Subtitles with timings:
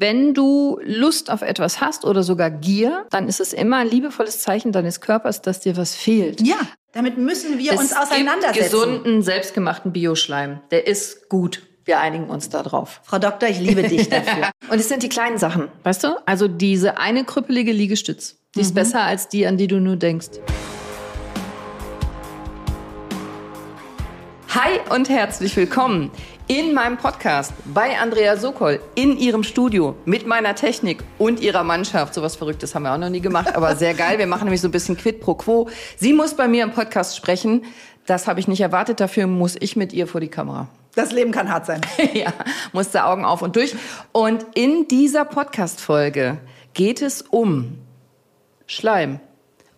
[0.00, 4.40] Wenn du Lust auf etwas hast oder sogar Gier, dann ist es immer ein liebevolles
[4.40, 6.40] Zeichen deines Körpers, dass dir was fehlt.
[6.40, 6.56] Ja,
[6.92, 8.60] damit müssen wir es uns auseinandersetzen.
[8.60, 10.60] Gibt gesunden, selbstgemachten Bioschleim.
[10.70, 11.60] Der ist gut.
[11.84, 13.02] Wir einigen uns da drauf.
[13.04, 14.48] Frau Doktor, ich liebe dich dafür.
[14.70, 16.16] Und es sind die kleinen Sachen, weißt du?
[16.24, 20.30] Also diese eine krüppelige Liegestütz, die ist besser als die, an die du nur denkst.
[24.48, 26.10] Hi und herzlich willkommen
[26.50, 32.12] in meinem Podcast bei Andrea Sokol in ihrem Studio mit meiner Technik und ihrer Mannschaft.
[32.12, 34.18] Sowas Verrücktes haben wir auch noch nie gemacht, aber sehr geil.
[34.18, 35.68] Wir machen nämlich so ein bisschen Quid pro Quo.
[35.96, 37.62] Sie muss bei mir im Podcast sprechen.
[38.04, 38.98] Das habe ich nicht erwartet.
[38.98, 40.66] Dafür muss ich mit ihr vor die Kamera.
[40.96, 41.82] Das Leben kann hart sein.
[42.14, 42.32] ja,
[42.72, 43.76] musste Augen auf und durch.
[44.10, 46.38] Und in dieser Podcast-Folge
[46.74, 47.78] geht es um
[48.66, 49.20] Schleim.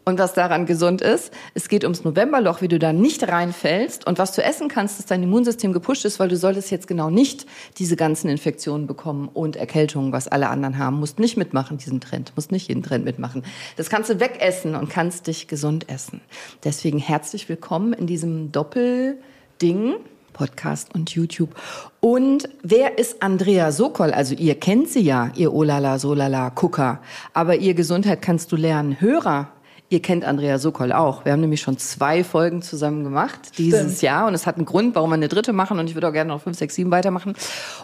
[0.04, 4.18] Und was daran gesund ist, es geht ums Novemberloch, wie du da nicht reinfällst und
[4.18, 7.46] was du essen kannst, dass dein Immunsystem gepusht ist, weil du solltest jetzt genau nicht
[7.78, 10.98] diese ganzen Infektionen bekommen und Erkältungen, was alle anderen haben.
[10.98, 12.32] Musst nicht mitmachen, diesen Trend.
[12.34, 13.44] Musst nicht jeden Trend mitmachen.
[13.76, 16.20] Das kannst du wegessen und kannst dich gesund essen.
[16.64, 19.94] Deswegen herzlich willkommen in diesem Doppelding.
[20.32, 21.54] Podcast und YouTube.
[22.00, 24.12] Und wer ist Andrea Sokol?
[24.12, 27.02] Also ihr kennt sie ja, ihr Olala, Solala, Gucker.
[27.34, 28.98] Aber ihr Gesundheit kannst du lernen.
[28.98, 29.52] Hörer,
[29.92, 31.26] Ihr kennt Andrea Sokol auch.
[31.26, 34.00] Wir haben nämlich schon zwei Folgen zusammen gemacht dieses Stimmt.
[34.00, 36.14] Jahr und es hat einen Grund, warum wir eine dritte machen und ich würde auch
[36.14, 37.34] gerne noch fünf, sechs, sieben weitermachen.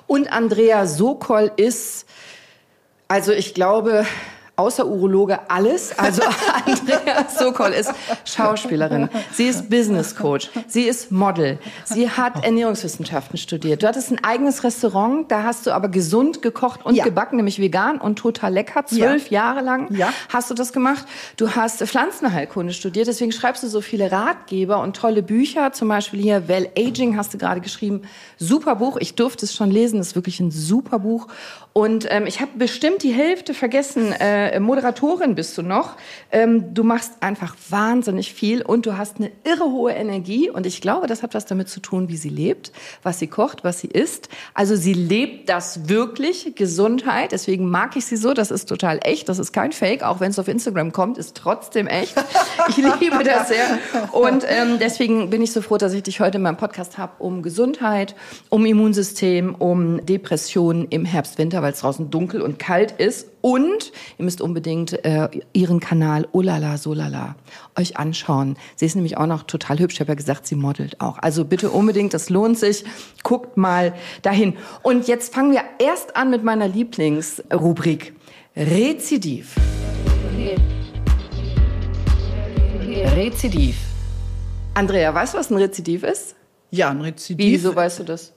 [0.07, 2.07] Und Andrea Sokol ist,
[3.09, 4.07] also ich glaube,
[4.59, 5.97] außer Urologe alles.
[5.99, 6.23] Also
[6.67, 7.93] Andrea Sokol ist
[8.25, 13.83] Schauspielerin, sie ist Business Coach, sie ist Model, sie hat Ernährungswissenschaften studiert.
[13.83, 17.05] Du hattest ein eigenes Restaurant, da hast du aber gesund gekocht und ja.
[17.05, 18.85] gebacken, nämlich vegan und total lecker.
[18.85, 19.39] Zwölf ja.
[19.39, 20.13] Jahre lang ja.
[20.29, 21.07] hast du das gemacht.
[21.37, 25.73] Du hast Pflanzenheilkunde studiert, deswegen schreibst du so viele Ratgeber und tolle Bücher.
[25.73, 28.03] Zum Beispiel hier Well Aging hast du gerade geschrieben.
[28.39, 31.29] Super Buch, ich durfte es schon lesen, das ist wirklich ein super Buch.
[31.73, 34.13] Und ähm, ich habe bestimmt die Hälfte vergessen.
[34.13, 35.97] Äh, Moderatorin bist du noch.
[36.31, 40.51] Ähm, du machst einfach wahnsinnig viel und du hast eine irre hohe Energie.
[40.51, 42.73] Und ich glaube, das hat was damit zu tun, wie sie lebt,
[43.03, 44.29] was sie kocht, was sie isst.
[44.55, 47.33] Also sie lebt das wirklich, Gesundheit.
[47.33, 48.35] Deswegen mag ich sie so.
[48.35, 49.29] Das ist total echt.
[49.29, 50.03] Das ist kein Fake.
[50.03, 52.15] Auch wenn es auf Instagram kommt, ist trotzdem echt.
[52.69, 53.79] Ich liebe das sehr.
[54.13, 57.13] Und ähm, deswegen bin ich so froh, dass ich dich heute in meinem Podcast habe,
[57.19, 58.15] um Gesundheit,
[58.49, 63.29] um Immunsystem, um Depressionen im Herbst, Winter, weil es draußen dunkel und kalt ist.
[63.41, 67.37] Und ihr müsst unbedingt äh, ihren Kanal Olala Solala
[67.79, 68.57] euch anschauen.
[68.77, 69.95] Sie ist nämlich auch noch total hübsch.
[69.95, 71.19] Ich habe ja gesagt, sie modelt auch.
[71.19, 72.85] Also bitte unbedingt, das lohnt sich.
[73.23, 74.57] Guckt mal dahin.
[74.83, 78.15] Und jetzt fangen wir erst an mit meiner Lieblingsrubrik.
[78.57, 79.55] Rezidiv.
[83.15, 83.77] Rezidiv.
[84.75, 86.35] Andrea, weißt du, was ein Rezidiv ist?
[86.71, 87.53] Ja, ein Rezidiv.
[87.53, 88.33] Wieso weißt du das?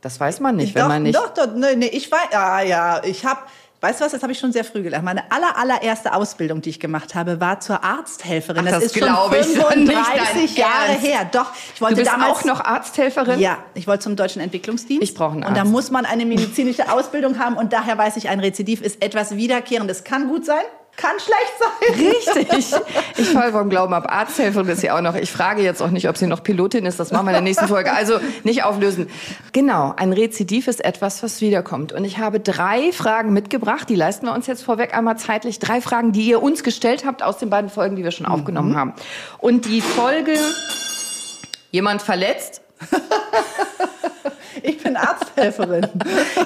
[0.00, 1.16] Das weiß man nicht, doch, wenn man nicht.
[1.16, 3.40] Doch, doch, nee, nee, ich weiß, ah, ja, ich habe,
[3.80, 5.04] weißt du was, das habe ich schon sehr früh gelernt.
[5.04, 8.64] Meine aller, allererste Ausbildung, die ich gemacht habe, war zur Arzthelferin.
[8.66, 11.04] Ach, das, das ist schon 35 Jahre Ernst.
[11.04, 11.28] her.
[11.32, 13.40] Doch, ich wollte du bist damals auch noch Arzthelferin?
[13.40, 15.02] Ja, ich wollte zum deutschen Entwicklungsdienst.
[15.02, 15.50] Ich brauche einen Arzt.
[15.50, 19.02] Und da muss man eine medizinische Ausbildung haben und daher weiß ich, ein Rezidiv ist
[19.02, 20.04] etwas Wiederkehrendes.
[20.04, 20.62] Kann gut sein,
[20.98, 22.48] kann schlecht sein.
[22.48, 22.80] Richtig.
[23.16, 24.12] Ich falle vom Glauben ab.
[24.12, 25.14] Arzthelferin ist sie auch noch.
[25.14, 27.00] Ich frage jetzt auch nicht, ob sie noch Pilotin ist.
[27.00, 27.92] Das machen wir in der nächsten Folge.
[27.92, 29.08] Also nicht auflösen.
[29.52, 29.94] Genau.
[29.96, 31.92] Ein Rezidiv ist etwas, was wiederkommt.
[31.92, 33.88] Und ich habe drei Fragen mitgebracht.
[33.88, 35.60] Die leisten wir uns jetzt vorweg einmal zeitlich.
[35.60, 38.32] Drei Fragen, die ihr uns gestellt habt aus den beiden Folgen, die wir schon mhm.
[38.32, 38.92] aufgenommen haben.
[39.38, 40.34] Und die Folge,
[41.70, 42.60] jemand verletzt?
[44.62, 45.86] Ich bin Arzthelferin.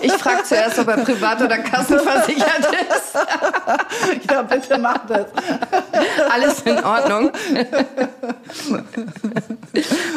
[0.00, 3.18] Ich frage zuerst, ob er privat oder kassenversichert ist.
[4.30, 5.26] Ja, bitte mach das.
[6.30, 7.30] Alles in Ordnung.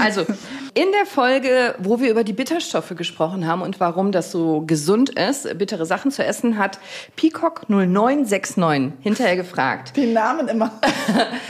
[0.01, 0.25] Also,
[0.73, 5.09] in der Folge, wo wir über die Bitterstoffe gesprochen haben und warum das so gesund
[5.11, 6.79] ist, bittere Sachen zu essen, hat
[7.15, 9.93] Peacock 0969 hinterher gefragt.
[9.95, 10.71] Die Namen immer.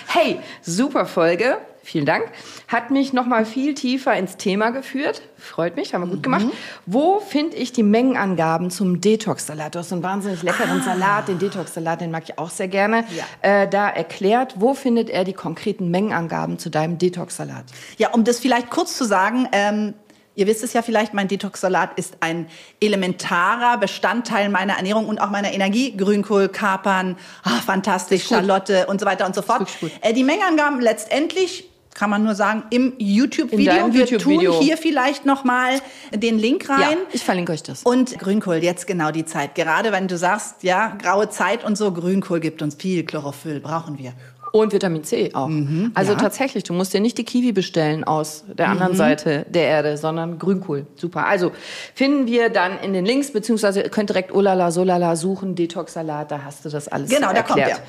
[0.08, 2.26] Hey, super Folge vielen Dank,
[2.68, 5.22] hat mich nochmal viel tiefer ins Thema geführt.
[5.38, 6.46] Freut mich, haben wir gut gemacht.
[6.46, 6.52] Mhm.
[6.88, 9.76] Wo finde ich die Mengenangaben zum Detox-Salat?
[9.76, 10.84] Du hast so einen wahnsinnig leckeren ah.
[10.84, 13.06] Salat, den Detox-Salat, den mag ich auch sehr gerne.
[13.16, 13.62] Ja.
[13.64, 17.66] Äh, da erklärt, wo findet er die konkreten Mengenangaben zu deinem Detox-Salat?
[17.98, 19.94] Ja, um das vielleicht kurz zu sagen, ähm
[20.38, 22.48] Ihr wisst es ja vielleicht, mein Detox-Salat ist ein
[22.82, 25.96] elementarer Bestandteil meiner Ernährung und auch meiner Energie.
[25.96, 29.70] Grünkohl, Kapern, ah, fantastisch, Schalotte und so weiter und so fort.
[30.02, 33.92] Äh, die Mengenangaben letztendlich kann man nur sagen, im YouTube-Video.
[33.92, 35.80] Wir YouTube tun hier vielleicht noch mal
[36.14, 36.80] den Link rein.
[36.80, 37.84] Ja, ich verlinke euch das.
[37.84, 39.56] Und Grünkohl, jetzt genau die Zeit.
[39.56, 43.98] Gerade wenn du sagst, ja, graue Zeit und so, Grünkohl gibt uns viel Chlorophyll, brauchen
[43.98, 44.14] wir.
[44.52, 45.50] Und Vitamin C auch.
[45.96, 46.18] also ja.
[46.18, 50.38] tatsächlich, du musst dir nicht die Kiwi bestellen aus der anderen Seite der Erde, sondern
[50.38, 50.88] Grünkohl.
[50.96, 51.28] Super.
[51.28, 51.52] Also
[51.94, 56.42] finden wir dann in den Links, beziehungsweise ihr könnt direkt Olala Solala suchen, Detox-Salat, da
[56.46, 57.82] hast du das alles Genau, da kommt erklärt.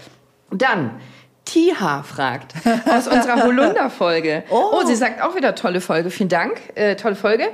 [0.50, 0.92] Dann
[1.46, 2.52] Tiha fragt
[2.86, 4.44] aus unserer Holunder-Folge.
[4.50, 4.80] Oh.
[4.80, 6.10] oh, sie sagt auch wieder tolle Folge.
[6.10, 7.48] Vielen Dank, äh, tolle Folge.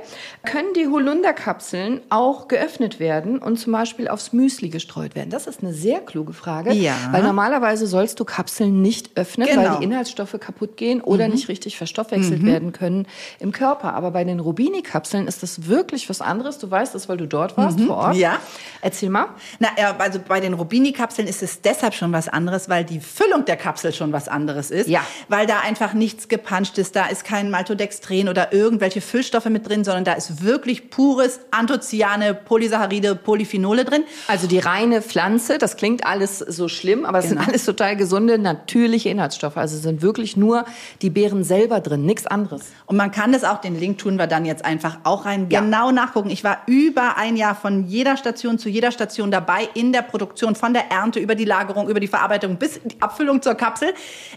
[0.45, 5.29] Können die Holunder-Kapseln auch geöffnet werden und zum Beispiel aufs Müsli gestreut werden?
[5.29, 6.93] Das ist eine sehr kluge Frage, Ja.
[7.11, 9.61] weil normalerweise sollst du Kapseln nicht öffnen, Genau.
[9.61, 9.65] Mhm.
[9.65, 13.07] weil die Inhaltsstoffe kaputt gehen oder nicht richtig verstoffwechselt werden können
[13.39, 13.93] im Körper.
[13.93, 16.57] Aber bei den Rubini-Kapseln ist das wirklich was anderes.
[16.59, 18.15] Du weißt das, weil du dort warst vor Ort.
[18.15, 18.19] Mhm.
[18.21, 18.37] Ja.
[18.81, 19.27] Erzähl mal.
[19.59, 23.45] Na, ja, also bei den Rubini-Kapseln ist es deshalb schon was anderes, weil die Füllung
[23.45, 24.87] der Kapsel schon was anderes ist.
[24.87, 25.01] Ja.
[25.27, 26.95] Weil da einfach nichts gepanscht ist.
[26.95, 32.33] Da ist kein Maltodextrin oder irgendwelche Füllstoffe mit drin, sondern da ist wirklich pures Anthocyane,
[32.33, 34.03] Polysaccharide, Polyphenole drin.
[34.27, 37.41] Also die reine Pflanze, das klingt alles so schlimm, aber es Genau.
[37.41, 39.57] sind alles total gesunde, natürliche Inhaltsstoffe.
[39.57, 40.65] Also sind wirklich nur
[41.01, 42.61] die Beeren selber drin, nichts anderes.
[42.85, 45.59] Und man kann das auch, den Link tun wir dann jetzt einfach auch rein, Ja.
[45.59, 46.29] genau nachgucken.
[46.29, 50.55] Ich war über ein Jahr von jeder Station zu jeder Station dabei in der Produktion,
[50.55, 53.72] von der Ernte über die Lagerung, über die Verarbeitung bis die Abfüllung zur Kapsel.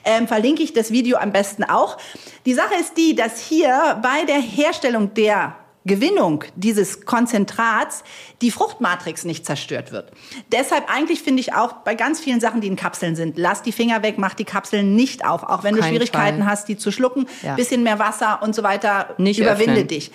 [0.04, 1.98] Ähm, verlinke ich das Video am besten auch.
[2.44, 5.56] Die Sache ist die, dass hier bei der Herstellung der
[5.86, 8.02] Gewinnung dieses Konzentrats
[8.42, 10.10] die Fruchtmatrix nicht zerstört wird.
[10.52, 13.72] Deshalb eigentlich finde ich auch bei ganz vielen Sachen, die in Kapseln sind, lass die
[13.72, 16.46] Finger weg, mach die Kapseln nicht auf, auch wenn du Schwierigkeiten Fall.
[16.50, 17.54] hast, die zu schlucken, Ja.
[17.54, 19.88] bisschen mehr Wasser und so weiter, Nicht überwinde öffnen.
[19.88, 20.10] dich.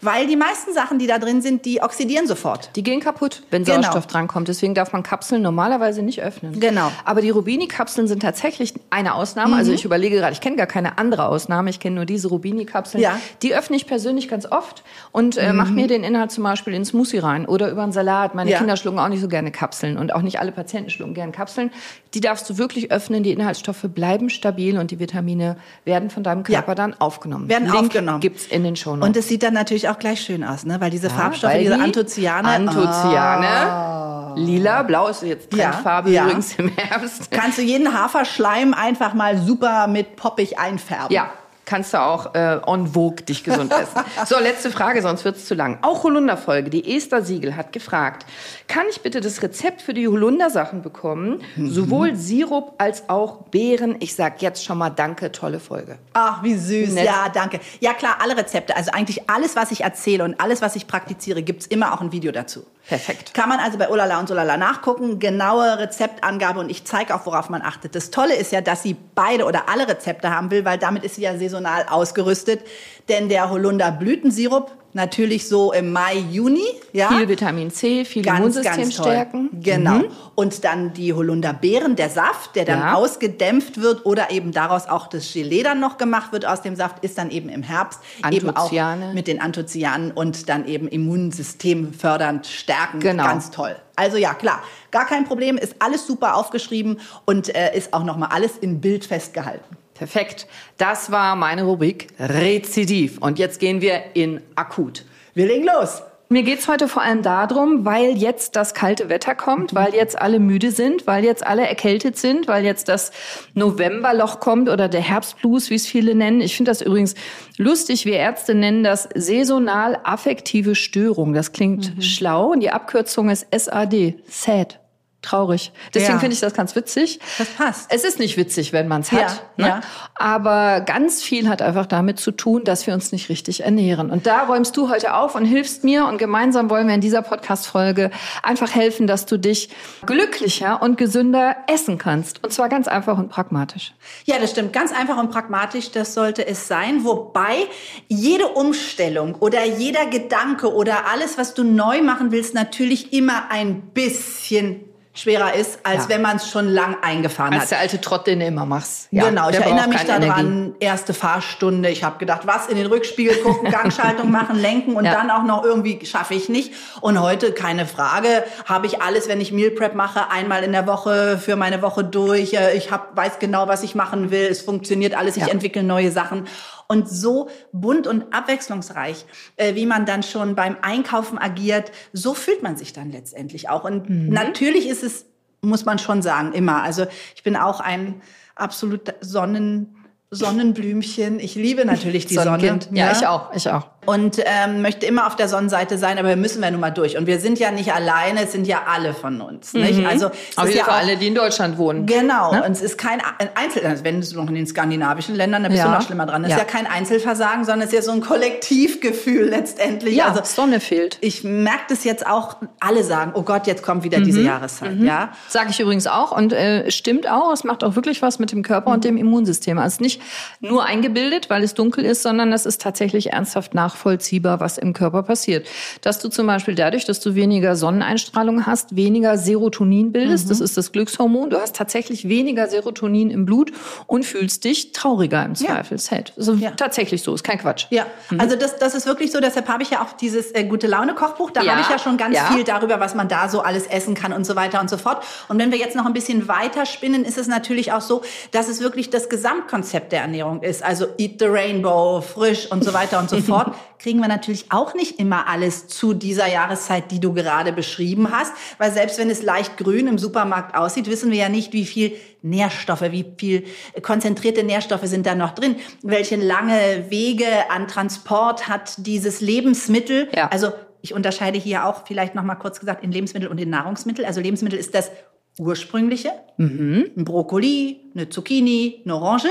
[0.00, 2.70] Weil die meisten Sachen, die da drin sind, die oxidieren sofort.
[2.76, 3.80] Die gehen kaputt, wenn Genau.
[3.82, 4.48] Sauerstoff drankommt.
[4.48, 6.60] Deswegen darf man Kapseln normalerweise nicht öffnen.
[6.60, 6.92] Genau.
[7.04, 9.56] Aber die Rubini-Kapseln sind tatsächlich eine Ausnahme.
[9.56, 11.70] Also ich überlege gerade, ich kenne gar keine andere Ausnahme.
[11.70, 13.02] Ich kenne nur diese Rubini-Kapseln.
[13.02, 13.18] Ja.
[13.42, 16.84] Die öffne ich persönlich ganz oft und äh, mache mir den Inhalt zum Beispiel in
[16.84, 18.34] Smoothie rein oder über einen Salat.
[18.34, 18.58] Meine Ja.
[18.58, 21.70] Kinder schlucken auch nicht so gerne Kapseln und auch nicht alle Patienten schlucken gerne Kapseln.
[22.14, 23.22] Die darfst du wirklich öffnen.
[23.22, 26.58] Die Inhaltsstoffe bleiben stabil und die Vitamine werden von deinem Ja.
[26.58, 27.48] Körper dann aufgenommen.
[27.48, 28.18] Werden Link aufgenommen.
[28.18, 29.06] gibt's in den Shownotes.
[29.08, 30.80] Und es sieht dann natürlich auch gleich schön aus, ne?
[30.80, 32.48] weil diese Farbstoffe, weil diese die Anthocyane.
[32.48, 34.34] Anthocyane.
[34.36, 36.24] Lila, blau ist jetzt Ja, Trendfarbe ja.
[36.24, 37.30] übrigens im Herbst.
[37.30, 41.14] Kannst du jeden Haferschleim einfach mal super mit poppig einfärben.
[41.14, 41.30] Ja,
[41.64, 44.00] kannst du auch äh, on vogue dich gesund essen.
[44.26, 45.78] so, letzte Frage, sonst wird's zu lang.
[45.82, 46.70] Auch Holunder-Folge.
[46.70, 48.26] Die Esther Siegel hat gefragt,
[48.68, 51.42] kann ich bitte das Rezept für die Holunder-Sachen bekommen?
[51.56, 53.96] Sowohl Sirup als auch Beeren.
[54.00, 55.98] Ich sag jetzt schon mal Danke, tolle Folge.
[56.12, 56.94] Ach, wie süß.
[56.94, 57.06] Nett.
[57.06, 57.60] Ja, danke.
[57.80, 58.76] Ja, klar, alle Rezepte.
[58.76, 62.12] Also eigentlich alles, was ich erzähle und alles, was ich praktiziere, gibt's immer auch ein
[62.12, 62.64] Video dazu.
[62.86, 63.32] Perfekt.
[63.32, 67.48] Kann man also bei Olala und Solala nachgucken, genaue Rezeptangabe und ich zeige auch, worauf
[67.48, 67.94] man achtet.
[67.94, 71.14] Das Tolle ist ja, dass sie beide oder alle Rezepte haben will, weil damit ist
[71.14, 72.60] sie ja saisonal ausgerüstet.
[73.08, 77.08] Denn der Holunder Blütensirup, natürlich so im Mai, Juni, ja.
[77.08, 79.50] Viel Vitamin C, viel Immunsystem stärken.
[79.60, 79.98] Genau.
[79.98, 80.04] Mhm.
[80.36, 82.94] Und dann die Holunderbeeren, der Saft, der dann Ja.
[82.94, 87.04] ausgedämpft wird oder eben daraus auch das Gelee dann noch gemacht wird aus dem Saft,
[87.04, 88.00] ist dann eben im Herbst
[88.30, 89.12] eben auch Anthocyane.
[89.12, 93.00] mit den Anthocyanen und dann eben Immunsystem fördernd stärken.
[93.00, 93.24] Genau.
[93.24, 93.74] Ganz toll.
[93.96, 98.30] Also ja, klar, gar kein Problem, ist alles super aufgeschrieben und äh, ist auch nochmal
[98.32, 99.76] alles in Bild festgehalten.
[99.94, 100.46] Perfekt.
[100.76, 103.18] Das war meine Rubrik Rezidiv.
[103.18, 105.04] Und jetzt gehen wir in Akut.
[105.34, 106.02] Wir legen los.
[106.30, 110.40] Mir geht's heute vor allem darum, weil jetzt das kalte Wetter kommt, weil jetzt alle
[110.40, 113.12] müde sind, weil jetzt alle erkältet sind, weil jetzt das
[113.52, 116.40] Novemberloch kommt oder der Herbstblues, wie es viele nennen.
[116.40, 117.14] Ich finde das übrigens
[117.58, 118.06] lustig.
[118.06, 121.34] Wir Ärzte nennen das saisonal affektive Störung.
[121.34, 124.80] Das klingt schlau und die Abkürzung ist SAD, SAD.
[125.24, 125.72] Traurig.
[125.94, 126.18] Deswegen Ja.
[126.18, 127.18] finde ich das ganz witzig.
[127.38, 127.86] Das passt.
[127.92, 129.42] Es ist nicht witzig, wenn man es Ja, hat.
[129.56, 129.66] ne?
[129.68, 129.80] ja.
[130.14, 134.10] Aber ganz viel hat einfach damit zu tun, dass wir uns nicht richtig ernähren.
[134.10, 136.06] Und da räumst du heute auf und hilfst mir.
[136.06, 138.10] Und gemeinsam wollen wir in dieser Podcast-Folge
[138.42, 139.70] einfach helfen, dass du dich
[140.04, 142.44] glücklicher und gesünder essen kannst.
[142.44, 143.94] Und zwar ganz einfach und pragmatisch.
[144.24, 144.72] Ja, das stimmt.
[144.72, 147.04] Ganz einfach und pragmatisch, das sollte es sein.
[147.04, 147.66] Wobei
[148.08, 153.80] jede Umstellung oder jeder Gedanke oder alles, was du neu machen willst, natürlich immer ein
[153.92, 154.84] bisschen
[155.16, 156.08] schwerer ist, als Ja.
[156.10, 157.70] wenn man es schon lang eingefahren Als hat.
[157.70, 159.06] der alte Trott, den du immer machst.
[159.12, 160.72] Ja, genau, ich erinnere mich daran, Energie.
[160.80, 165.12] erste Fahrstunde, ich habe gedacht, was, in den Rückspiegel gucken, Gangschaltung machen, lenken und Ja.
[165.12, 166.72] dann auch noch irgendwie schaffe ich nicht.
[167.00, 170.86] Und heute, keine Frage, habe ich alles, wenn ich Meal Prep mache, einmal in der
[170.88, 172.52] Woche für meine Woche durch.
[172.54, 176.10] Äh, Ich hab, weiß genau, was ich machen will, es funktioniert alles, ich entwickle neue
[176.10, 176.48] Sachen.
[176.94, 182.62] Und so bunt und abwechslungsreich, äh, wie man dann schon beim Einkaufen agiert, so fühlt
[182.62, 183.84] man sich dann letztendlich auch.
[183.84, 184.28] Und Mhm.
[184.30, 185.26] natürlich ist es
[185.60, 186.82] muss man schon sagen, immer.
[186.82, 188.20] Also ich bin auch ein
[188.54, 189.96] absolut Sonnen,
[190.30, 191.40] Sonnenblümchen.
[191.40, 192.60] Ich liebe natürlich die Sonne.
[192.60, 192.88] Sonnenkind.
[192.92, 193.88] Ja, ich auch, ich auch.
[194.06, 197.16] Und ähm, möchte immer auf der Sonnenseite sein, aber wir müssen wir nun mal durch.
[197.16, 199.72] Und wir sind ja nicht alleine, es sind ja alle von uns.
[199.74, 199.98] Nicht?
[200.00, 200.06] Mhm.
[200.06, 202.06] Also Aber es ist ja auch, alle, die in Deutschland wohnen.
[202.06, 202.62] Genau, Ne?
[202.64, 205.68] und es ist kein ein Einzel, also wenn du noch in den skandinavischen Ländern, da
[205.68, 205.86] bist Ja.
[205.86, 206.44] du noch schlimmer dran.
[206.44, 206.56] Es Ja.
[206.56, 210.16] ist ja kein Einzelversagen, sondern es ist ja so ein Kollektivgefühl letztendlich.
[210.16, 211.18] Ja, also Sonne fehlt.
[211.20, 215.30] ich merke das jetzt auch, alle sagen, oh Gott, jetzt kommt wieder diese Jahreszeit, ja.
[215.48, 217.52] Sage ich übrigens auch und äh, stimmt auch.
[217.52, 219.78] Es macht auch wirklich was mit dem Körper und dem Immunsystem.
[219.78, 220.20] Also nicht
[220.60, 225.22] nur eingebildet, weil es dunkel ist, sondern es ist tatsächlich ernsthaft nachvollziehbar, was im Körper
[225.22, 225.66] passiert.
[226.02, 230.50] Dass du zum Beispiel dadurch, dass du weniger Sonneneinstrahlung hast, weniger Serotonin bildest.
[230.50, 231.50] Das ist das Glückshormon.
[231.50, 233.72] Du hast tatsächlich weniger Serotonin im Blut
[234.06, 235.98] und fühlst dich trauriger im Zweifel.
[235.98, 236.18] Ja.
[236.36, 236.70] Also Ja.
[236.72, 237.86] tatsächlich so, ist kein Quatsch.
[237.90, 238.06] Ja,
[238.38, 239.40] also das, das ist wirklich so.
[239.40, 241.50] Deshalb habe ich ja auch dieses äh, gute Laune Kochbuch.
[241.50, 244.14] Da Ja, habe ich ja schon ganz viel darüber, was man da so alles essen
[244.14, 245.22] kann und so weiter und so fort.
[245.48, 248.68] Und wenn wir jetzt noch ein bisschen weiter spinnen, ist es natürlich auch so, dass
[248.68, 250.82] es wirklich das Gesamtkonzept der Ernährung ist.
[250.82, 253.74] Also Eat the Rainbow, frisch und so weiter und so fort.
[253.98, 258.52] Kriegen wir natürlich auch nicht immer alles zu dieser Jahreszeit, die du gerade beschrieben hast.
[258.78, 262.12] Weil selbst wenn es leicht grün im Supermarkt aussieht, wissen wir ja nicht, wie viel
[262.42, 263.64] Nährstoffe, wie viel
[264.02, 265.76] konzentrierte Nährstoffe sind da noch drin.
[266.02, 270.28] Welche lange Wege an Transport hat dieses Lebensmittel.
[270.34, 270.48] Ja.
[270.48, 274.24] Also ich unterscheide hier auch vielleicht noch mal kurz gesagt in Lebensmittel und in Nahrungsmittel.
[274.24, 275.10] Also Lebensmittel ist das
[275.58, 279.48] ursprüngliche, ein Brokkoli, eine Zucchini, eine Orange.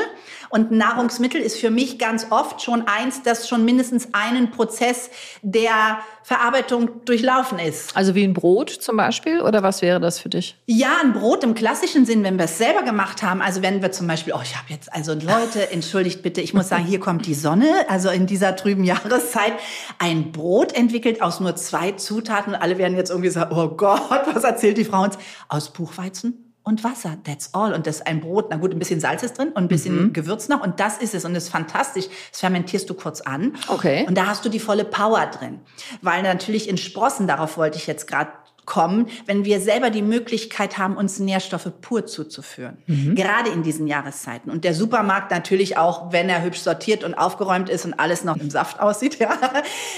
[0.49, 5.09] Und Nahrungsmittel ist für mich ganz oft schon eins, das schon mindestens einen Prozess
[5.41, 7.95] der Verarbeitung durchlaufen ist.
[7.97, 10.55] Also wie ein Brot zum Beispiel oder was wäre das für dich?
[10.67, 13.41] Ja, ein Brot im klassischen Sinn, wenn wir es selber gemacht haben.
[13.41, 16.69] Also wenn wir zum Beispiel, oh, ich habe jetzt, also Leute, entschuldigt bitte, ich muss
[16.69, 19.53] sagen, hier kommt die Sonne, also in dieser trüben Jahreszeit,
[19.99, 24.23] ein Brot entwickelt aus nur zwei Zutaten und alle werden jetzt irgendwie sagen, oh Gott,
[24.33, 25.17] was erzählt die Frau uns?
[25.49, 27.73] Aus Buchweizen und Wasser, that's all.
[27.73, 30.13] Und das ist ein Brot, na gut, ein bisschen Salz ist drin und ein bisschen
[30.13, 32.05] Gewürz noch und das ist es und das ist fantastisch.
[32.31, 33.53] Das fermentierst du kurz an.
[33.67, 34.05] Okay.
[34.07, 35.59] Und da hast du die volle Power drin.
[36.01, 38.31] Weil natürlich in Sprossen, darauf wollte ich jetzt gerade
[38.65, 42.77] kommen, wenn wir selber die Möglichkeit haben, uns Nährstoffe pur zuzuführen.
[43.15, 44.49] Gerade in diesen Jahreszeiten.
[44.49, 48.37] Und der Supermarkt natürlich auch, wenn er hübsch sortiert und aufgeräumt ist und alles noch
[48.37, 49.37] im Saft aussieht, ja,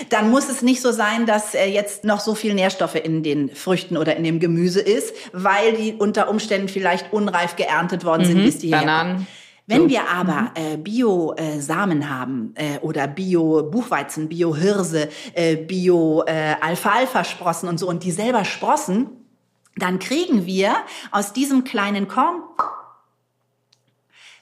[0.10, 3.50] dann muss es nicht so sein, dass äh, jetzt noch so viel Nährstoffe in den
[3.56, 8.44] Früchten oder in dem Gemüse ist, weil die unter Umständen vielleicht unreif geerntet worden sind,
[8.44, 9.14] bis die hierher Bananen.
[9.16, 9.28] kommen.
[9.68, 18.04] Wenn wir aber äh, Bio-Samen haben äh, oder Bio-Buchweizen, Bio-Hirse, äh, Bio-Alfalfa-Sprossen und so und
[18.04, 19.08] die selber sprossen,
[19.78, 20.76] dann kriegen wir
[21.12, 22.44] aus diesem kleinen Korn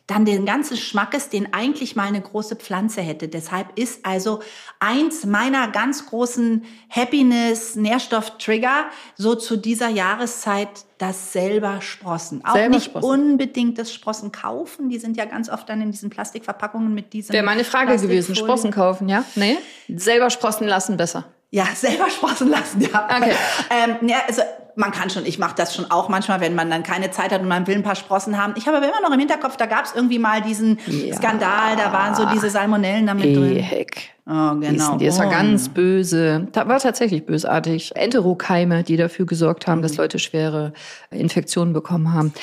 [0.07, 3.29] dann den ganzen Schmackes, den eigentlich mal eine große Pflanze hätte.
[3.29, 4.41] Deshalb ist also
[4.79, 12.43] eins meiner ganz großen Happiness-Nährstoff-Trigger so zu dieser Jahreszeit das selber Sprossen.
[12.43, 13.09] Auch Selber nicht Sprossen.
[13.09, 14.89] unbedingt das Sprossen kaufen.
[14.89, 17.31] Die sind ja ganz oft dann in diesen Plastikverpackungen mit diesen.
[17.31, 18.35] Wäre meine Frage gewesen.
[18.35, 19.23] Sprossen kaufen, ja?
[19.35, 19.57] Nee?
[19.87, 21.25] Selber sprossen lassen besser.
[21.49, 23.05] Ja, selber sprossen lassen, ja.
[23.05, 23.35] Okay.
[23.69, 24.41] Ähm, ja, also
[24.75, 27.41] man kann schon, ich mache das schon auch manchmal, wenn man dann keine Zeit hat
[27.41, 28.53] und man will ein paar Sprossen haben.
[28.57, 31.15] Ich habe aber immer noch im Hinterkopf, da gab es irgendwie mal diesen Ja.
[31.15, 33.57] Skandal, da waren so diese Salmonellen damit drin.
[33.57, 34.09] Ehek.
[34.25, 34.97] Oh, genau.
[34.97, 35.29] Die ist ja Oh.
[35.29, 36.47] ganz böse.
[36.53, 37.95] Da war tatsächlich bösartig.
[37.95, 39.83] Enterokeime, die dafür gesorgt haben, Mhm.
[39.83, 40.73] dass Leute schwere
[41.11, 42.33] Infektionen bekommen haben.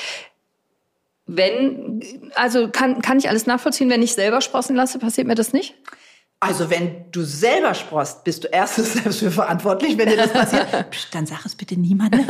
[1.27, 2.01] Wenn,
[2.35, 5.75] also kann, kann ich alles nachvollziehen, wenn ich selber sprossen lasse, passiert mir das nicht?
[6.43, 10.67] Also wenn du selber sprost, bist du erstens selbst für verantwortlich, wenn dir das passiert.
[10.89, 12.25] Psst, dann sag es bitte niemandem.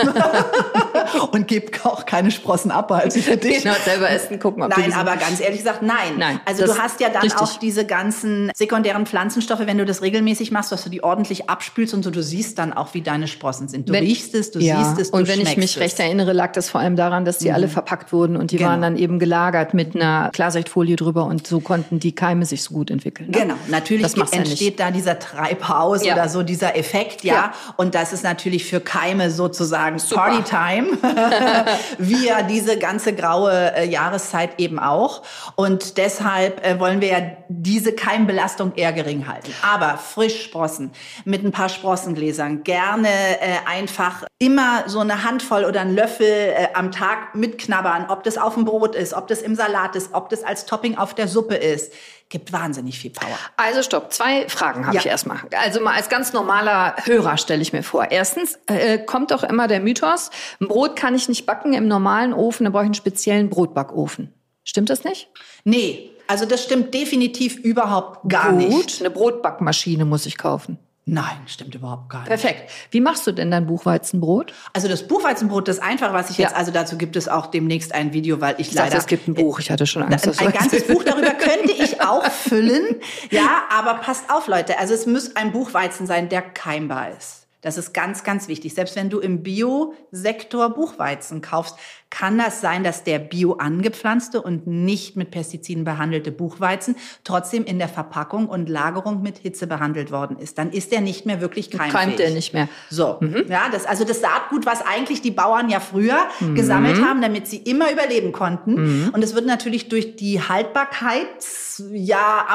[1.31, 3.63] und gib auch keine Sprossen ab, also für dich.
[3.63, 6.17] Genau, selber essen, gucken, ob Nein, aber ganz ehrlich gesagt, nein.
[6.17, 7.41] Nein, Also du hast ja dann richtig.
[7.41, 11.93] auch diese ganzen sekundären Pflanzenstoffe, wenn du das regelmäßig machst, dass du die ordentlich abspülst
[11.93, 13.87] und so, du siehst dann auch, wie deine Sprossen sind.
[13.87, 14.83] Du Wenn- riechst es, du ja.
[14.83, 15.79] siehst es, du Und wenn ich mich es.
[15.81, 18.71] recht erinnere, lag das vor allem daran, dass die alle verpackt wurden und die Genau.
[18.71, 22.73] waren dann eben gelagert mit einer Klarsichtfolie drüber und so konnten die Keime sich so
[22.73, 23.31] gut entwickeln.
[23.31, 23.39] ne?
[23.39, 24.79] Genau, natürlich Ja entsteht nicht.
[24.79, 26.13] da dieser Treibhaus Ja.
[26.13, 27.33] oder so dieser Effekt, ja.
[27.33, 27.53] Ja.
[27.77, 30.97] Und das ist natürlich für Keime sozusagen Partytime,
[31.97, 35.21] wie ja diese ganze graue äh, Jahreszeit eben auch.
[35.55, 39.53] Und deshalb äh, wollen wir ja diese Keimbelastung eher gering halten.
[39.61, 40.91] Aber Frischsprossen
[41.25, 46.67] mit ein paar Sprossengläsern, gerne äh, einfach immer so eine Handvoll oder einen Löffel äh,
[46.73, 50.29] am Tag mitknabbern, ob das auf dem Brot ist, ob das im Salat ist, ob
[50.29, 51.93] das als Topping auf der Suppe ist.
[52.31, 53.37] Gibt wahnsinnig viel Power.
[53.57, 55.01] Also stopp, zwei Fragen habe Ja.
[55.01, 55.39] ich erstmal.
[55.61, 58.09] Also mal als ganz normaler Hörer stelle ich mir vor.
[58.09, 62.33] Erstens äh, kommt doch immer der Mythos, ein Brot kann ich nicht backen im normalen
[62.33, 64.33] Ofen, da brauche ich einen speziellen Brotbackofen.
[64.63, 65.27] Stimmt das nicht?
[65.65, 69.01] Nee, also das stimmt definitiv überhaupt gar Gut, nicht.
[69.01, 70.79] eine Brotbackmaschine muss ich kaufen.
[71.05, 72.27] Nein, stimmt überhaupt gar nicht.
[72.29, 72.69] Perfekt.
[72.91, 74.53] Wie machst du denn dein Buchweizenbrot?
[74.73, 76.57] Also das Buchweizenbrot, das einfach, was ich jetzt, Ja.
[76.57, 78.89] also dazu gibt es auch demnächst ein Video, weil ich, Ich leider.
[78.91, 79.59] dachte, es gibt ein Buch.
[79.59, 80.85] Ich hatte schon Angst, dass du ein ganzes.
[80.87, 82.97] Buch darüber könnte ich auch füllen.
[83.31, 84.77] Ja, aber passt auf, Leute.
[84.77, 87.47] Also es muss ein Buchweizen sein, der keimbar ist.
[87.61, 88.73] Das ist ganz, ganz wichtig.
[88.73, 91.75] Selbst wenn du im Bio-Sektor Buchweizen kaufst,
[92.11, 97.79] kann das sein, dass der bio angepflanzte und nicht mit Pestiziden behandelte Buchweizen trotzdem in
[97.79, 100.57] der Verpackung und Lagerung mit Hitze behandelt worden ist.
[100.57, 101.93] Dann ist der nicht mehr wirklich keimfähig.
[101.93, 102.67] Keimt der nicht mehr.
[102.89, 106.17] So, ja, das, also das Saatgut, was eigentlich die Bauern ja früher
[106.53, 109.09] gesammelt haben, damit sie immer überleben konnten.
[109.13, 112.45] Und es wird natürlich durch die Haltbarkeits, ja,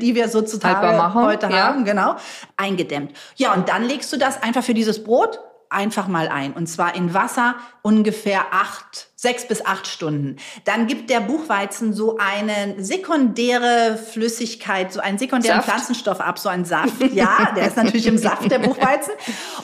[0.00, 1.68] die wir sozusagen heute ja.
[1.68, 2.16] haben, genau,
[2.56, 3.12] eingedämmt.
[3.36, 5.38] Ja, und dann legst du das einfach für dieses Brot
[5.70, 6.52] einfach mal ein.
[6.52, 10.36] Und zwar in Wasser ungefähr acht, sechs bis acht Stunden.
[10.64, 15.70] Dann gibt der Buchweizen so eine sekundäre Flüssigkeit, so einen sekundären Saft?
[15.70, 16.94] Pflanzenstoff ab, so einen Saft.
[17.16, 19.14] Ja, der ist natürlich im Saft, der Buchweizen.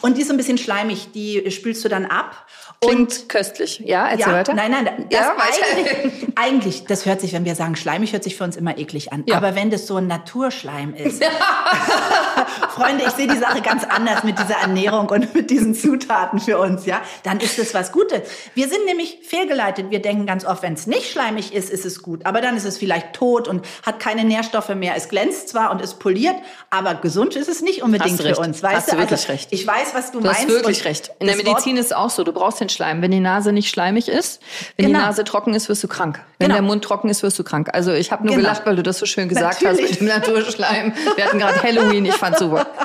[0.00, 2.46] Und die ist so ein bisschen schleimig, die spülst du dann ab.
[2.80, 3.80] Klingt köstlich.
[3.84, 4.54] Ja, erzähl ja, weiter.
[4.54, 8.36] Nein, nein, das Ja, eigentlich, eigentlich, das hört sich, wenn wir sagen schleimig, hört sich
[8.36, 9.22] für uns immer eklig an.
[9.26, 9.36] Ja.
[9.36, 11.22] Aber wenn das so ein Naturschleim ist,
[12.74, 16.58] Freunde, ich sehe die Sache ganz anders mit dieser Ernährung und mit diesen Zutaten für
[16.58, 18.22] uns, ja, dann ist es was Gutes.
[18.54, 19.90] Wir sind nämlich fehlgeleitet.
[19.90, 22.24] Wir denken ganz oft, wenn es nicht schleimig ist, ist es gut.
[22.26, 24.94] Aber dann ist es vielleicht tot und hat keine Nährstoffe mehr.
[24.96, 26.36] Es glänzt zwar und ist poliert,
[26.70, 28.62] aber gesund ist es nicht unbedingt du für uns.
[28.62, 29.48] Weißt Hast du du wirklich also, recht.
[29.50, 30.54] Ich weiß, was du, Du hast meinst.
[30.54, 31.10] wirklich und recht.
[31.18, 32.24] In der das Wort- Medizin ist es auch so.
[32.24, 33.02] Du brauchst den Schleim.
[33.02, 34.40] Wenn die Nase nicht schleimig ist,
[34.76, 34.98] wenn Genau.
[35.00, 36.20] die Nase trocken ist, wirst du krank.
[36.38, 36.54] Wenn Genau.
[36.60, 37.68] der Mund trocken ist, wirst du krank.
[37.72, 38.46] Also ich habe nur Genau.
[38.48, 39.90] gelacht, weil du das so schön gesagt Natürlich.
[39.92, 40.92] hast mit dem Naturschleim.
[41.16, 42.04] Wir hatten gerade Halloween.
[42.06, 42.66] Ich fand super.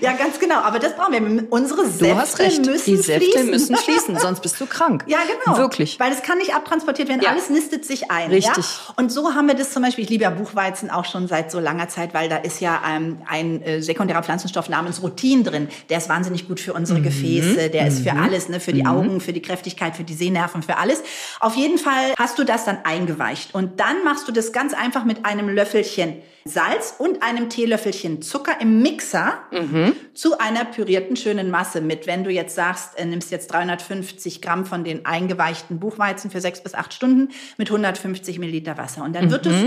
[0.00, 0.56] Ja, ganz genau.
[0.60, 1.46] Aber das brauchen wir.
[1.50, 2.64] Unsere Säfte Du hast recht.
[2.66, 3.50] müssen die Säfte fließen.
[3.50, 5.04] müssen fließen, sonst bist du krank.
[5.06, 5.58] Ja, genau.
[5.58, 5.98] Wirklich.
[6.00, 7.22] Weil es kann nicht abtransportiert werden.
[7.22, 7.30] Ja.
[7.30, 8.30] Alles nistet sich ein.
[8.30, 8.56] Richtig.
[8.56, 8.94] Ja?
[8.96, 11.60] Und so haben wir das zum Beispiel, ich liebe ja Buchweizen auch schon seit so
[11.60, 15.68] langer Zeit, weil da ist ja ähm, ein äh, sekundärer Pflanzenstoff namens Rutin drin.
[15.88, 16.76] Der ist wahnsinnig gut für Mhm.
[16.76, 18.60] unsere Gefäße, der ist für alles, ne?
[18.60, 21.02] für die Augen, für die Kräftigkeit, für die Sehnerven, für alles.
[21.40, 23.54] Auf jeden Fall hast du das dann eingeweicht.
[23.54, 26.14] Und dann machst du das ganz einfach mit einem Löffelchen
[26.46, 29.34] Salz und einem Teelöffelchen Zucker im Mixer
[30.14, 32.06] zu einer pürierten schönen Masse mit.
[32.06, 36.62] Wenn du jetzt sagst, äh, nimmst jetzt 350 Gramm von den eingeweichten Buchweizen für sechs
[36.62, 39.04] bis acht Stunden mit 150 Milliliter Wasser.
[39.04, 39.64] Und dann wird es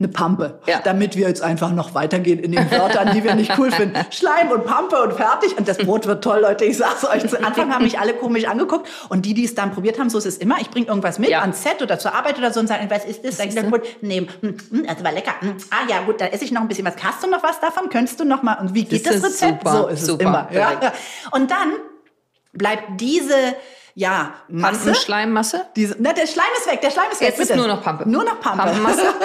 [0.00, 0.80] eine Pampe, Ja.
[0.82, 3.98] damit wir jetzt einfach noch weitergehen in den Wörtern, die wir nicht cool finden.
[4.10, 5.56] Schleim und Pampe und fertig.
[5.58, 6.64] Und das Brot wird toll, Leute.
[6.64, 7.28] Ich sag's euch.
[7.28, 8.88] Zu Anfang haben mich alle komisch angeguckt.
[9.10, 10.56] Und die, die es dann probiert haben, so ist es immer.
[10.60, 11.40] Ich bringe irgendwas mit Ja.
[11.42, 13.36] ans Set oder zur Arbeit oder so und sage, was ist das?
[13.36, 14.28] Sag ich, dann gut, nehmen.
[14.40, 15.32] Hm, hm, das war lecker.
[15.40, 16.94] Hm, ah ja, gut, da esse ich noch ein bisschen was.
[17.02, 17.90] Hast du noch was davon?
[17.90, 18.54] Könntest du noch mal?
[18.54, 19.60] Und wie geht Das das, Rezept?
[19.64, 20.60] super, so ist super, es immer.
[20.82, 20.92] Ja.
[21.32, 21.72] Und dann
[22.54, 23.34] bleibt diese,
[23.94, 24.94] ja, Masse.
[24.94, 25.66] Schleimmasse?
[25.76, 27.28] Diese, na, der Schleim ist weg, der Schleim ist weg.
[27.28, 28.08] Jetzt ist nur noch Pampe.
[28.08, 28.72] Nur noch Pampe.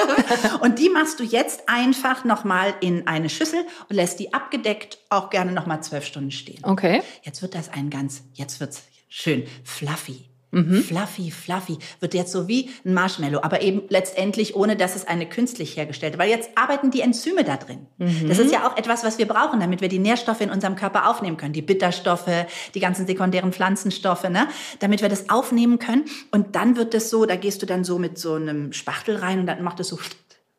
[0.61, 5.29] Und die machst du jetzt einfach nochmal in eine Schüssel und lässt die abgedeckt auch
[5.29, 6.59] gerne nochmal zwölf Stunden stehen.
[6.63, 7.01] Okay.
[7.23, 10.29] Jetzt wird das ein ganz, jetzt wird's schön fluffy.
[10.55, 10.83] Mhm.
[10.83, 11.77] Fluffy, fluffy.
[11.99, 16.17] Wird jetzt so wie ein Marshmallow, aber eben letztendlich ohne, dass es eine künstlich hergestellte,
[16.17, 17.87] weil jetzt arbeiten die Enzyme da drin.
[17.97, 18.29] Mhm.
[18.29, 21.09] Das ist ja auch etwas, was wir brauchen, damit wir die Nährstoffe in unserem Körper
[21.09, 21.51] aufnehmen können.
[21.51, 24.47] Die Bitterstoffe, die ganzen sekundären Pflanzenstoffe, ne?
[24.79, 26.05] Damit wir das aufnehmen können.
[26.31, 29.41] Und dann wird es so, da gehst du dann so mit so einem Spachtel rein
[29.41, 29.97] und dann macht es so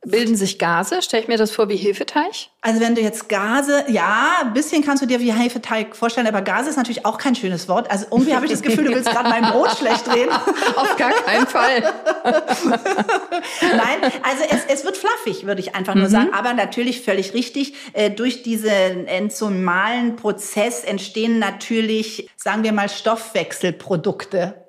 [0.07, 1.03] Bilden sich Gase?
[1.03, 2.49] Stell ich mir das vor wie Hefeteig?
[2.61, 6.43] Also wenn du jetzt Gase, ja, ein bisschen kannst du dir wie Hefeteig vorstellen, aber
[6.43, 7.91] Gase ist natürlich auch kein schönes Wort.
[7.91, 10.31] Also irgendwie habe ich das Gefühl, du willst gerade mein Brot schlecht reden.
[10.77, 11.83] Auf gar keinen Fall.
[13.63, 16.33] Nein, also es, es wird fluffig, würde ich einfach nur sagen.
[16.33, 17.75] Aber natürlich völlig richtig.
[17.93, 24.66] Äh, durch diesen enzymalen Prozess entstehen natürlich, sagen wir mal, Stoffwechselprodukte.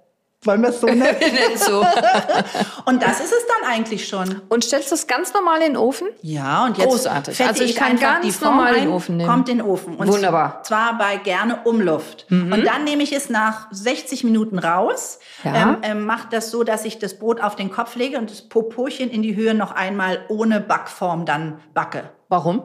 [0.47, 1.17] Wollen wir es so nennen?
[1.57, 1.81] so.
[2.85, 4.41] Und das ist es dann eigentlich schon.
[4.47, 6.07] Und stellst du das ganz normal in den Ofen?
[6.21, 7.45] Ja, und jetzt Großartig.
[7.45, 9.29] Also ich kann einfach ganz die Form normal in den Ofen nehmen.
[9.29, 9.95] Kommt in den Ofen.
[9.95, 10.59] Und Wunderbar.
[10.59, 10.63] Mhm.
[10.63, 12.25] Zwar bei gerne Umluft.
[12.29, 15.19] Und dann nehme ich es nach 60 Minuten raus.
[15.43, 15.55] Ja.
[15.55, 18.41] Ähm, ähm, mache das so, dass ich das Brot auf den Kopf lege und das
[18.41, 22.09] Popochen in die Höhe noch einmal ohne Backform dann backe.
[22.29, 22.61] Warum?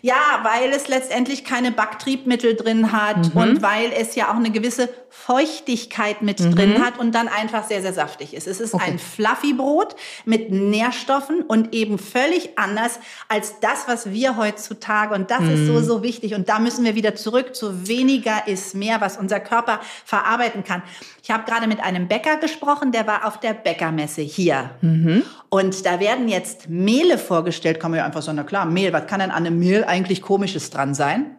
[0.00, 3.40] Ja, weil es letztendlich keine Backtriebmittel drin hat Mhm.
[3.40, 7.82] und weil es ja auch eine gewisse Feuchtigkeit mit drin hat und dann einfach sehr,
[7.82, 8.46] sehr saftig ist.
[8.46, 8.80] Es ist Mhm.
[8.80, 8.90] Okay.
[8.92, 12.98] ein fluffy Brot mit Nährstoffen und eben völlig anders
[13.28, 15.66] als das, was wir heutzutage, und das ist Mhm.
[15.66, 16.34] so, so wichtig.
[16.34, 20.82] Und da müssen wir wieder zurück zu weniger ist mehr, was unser Körper verarbeiten kann.
[21.22, 24.70] Ich habe gerade mit einem Bäcker gesprochen, der war auf der Bäckermesse hier.
[24.80, 25.22] Mhm.
[25.50, 29.01] Und da werden jetzt Mehle vorgestellt, kann man ja einfach sagen, na klar, Mehl, was
[29.06, 31.36] kann denn an einem Mehl eigentlich komisches dran sein?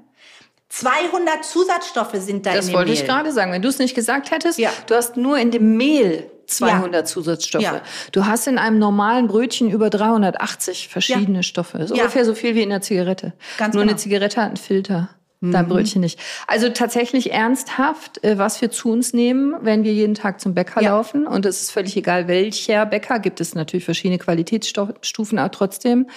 [0.69, 2.99] 200 Zusatzstoffe sind da Das in dem wollte Mehl.
[2.99, 3.52] ich gerade sagen.
[3.52, 4.71] Wenn du es nicht gesagt hättest, Ja.
[4.88, 7.06] du hast nur in dem Mehl 200 Ja.
[7.06, 7.62] Zusatzstoffe.
[7.63, 7.82] Ja.
[8.12, 11.43] Du hast in einem normalen Brötchen über 380 verschiedene Ja.
[11.43, 11.78] Stoffe.
[11.78, 13.34] Das ist ungefähr so viel wie in der Zigarette.
[13.58, 13.84] Ganz nur genau.
[13.84, 13.89] Mhm.
[13.89, 15.10] eine Zigarette hat einen Filter.
[15.45, 16.17] Dein Brötchen nicht.
[16.47, 20.82] Also tatsächlich ernsthaft, äh, was wir zu uns nehmen, wenn wir jeden Tag zum Bäcker
[20.82, 21.28] laufen.
[21.28, 23.19] Und es ist völlig egal, welcher Bäcker.
[23.19, 26.08] Gibt es natürlich verschiedene Qualitätsstufen, aber trotzdem.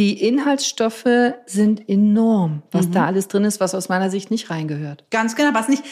[0.00, 1.04] Die Inhaltsstoffe
[1.44, 2.92] sind enorm, was Mhm.
[2.92, 5.04] da alles drin ist, was aus meiner Sicht nicht reingehört.
[5.10, 5.84] Ganz genau, was nicht.